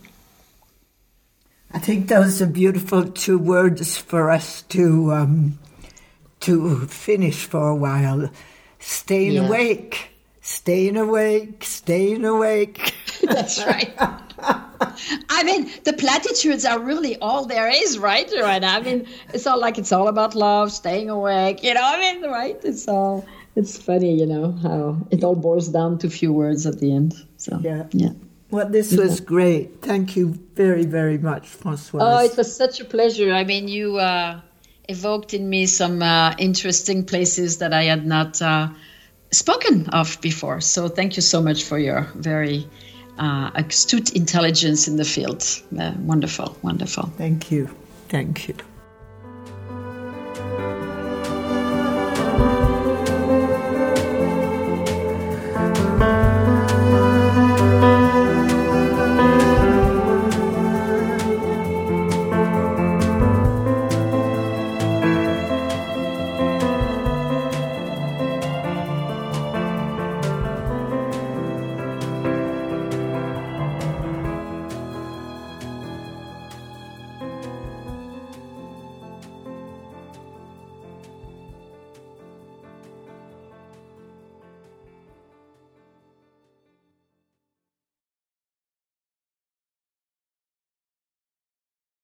[1.73, 5.59] i think those are beautiful two words for us to um,
[6.47, 8.31] to finish for a while
[8.79, 9.47] staying yeah.
[9.47, 10.11] awake,
[10.43, 12.95] staying awake, staying awake.
[13.23, 13.93] That's right.
[15.29, 18.31] I mean, the platitudes are really all there is, right?
[18.41, 18.63] Right.
[18.63, 21.65] I mean, it's all like it's all about love, staying awake.
[21.65, 22.61] You know, I mean, right?
[22.63, 23.27] It's all.
[23.57, 26.95] It's funny, you know, how it all boils down to a few words at the
[26.95, 27.15] end.
[27.39, 28.11] So yeah, yeah.
[28.51, 29.83] Well, this was great.
[29.83, 32.01] Thank you very, very much, Françoise.
[32.01, 33.33] Oh, it was such a pleasure.
[33.33, 33.97] I mean, you.
[33.97, 34.41] Uh,
[34.89, 38.69] evoked in me some uh, interesting places that I had not uh,
[39.31, 40.61] spoken of before.
[40.61, 42.67] So thank you so much for your very
[43.19, 45.45] uh, astute intelligence in the field.
[45.79, 47.07] Uh, wonderful, wonderful.
[47.17, 47.69] Thank you.
[48.09, 48.55] Thank you.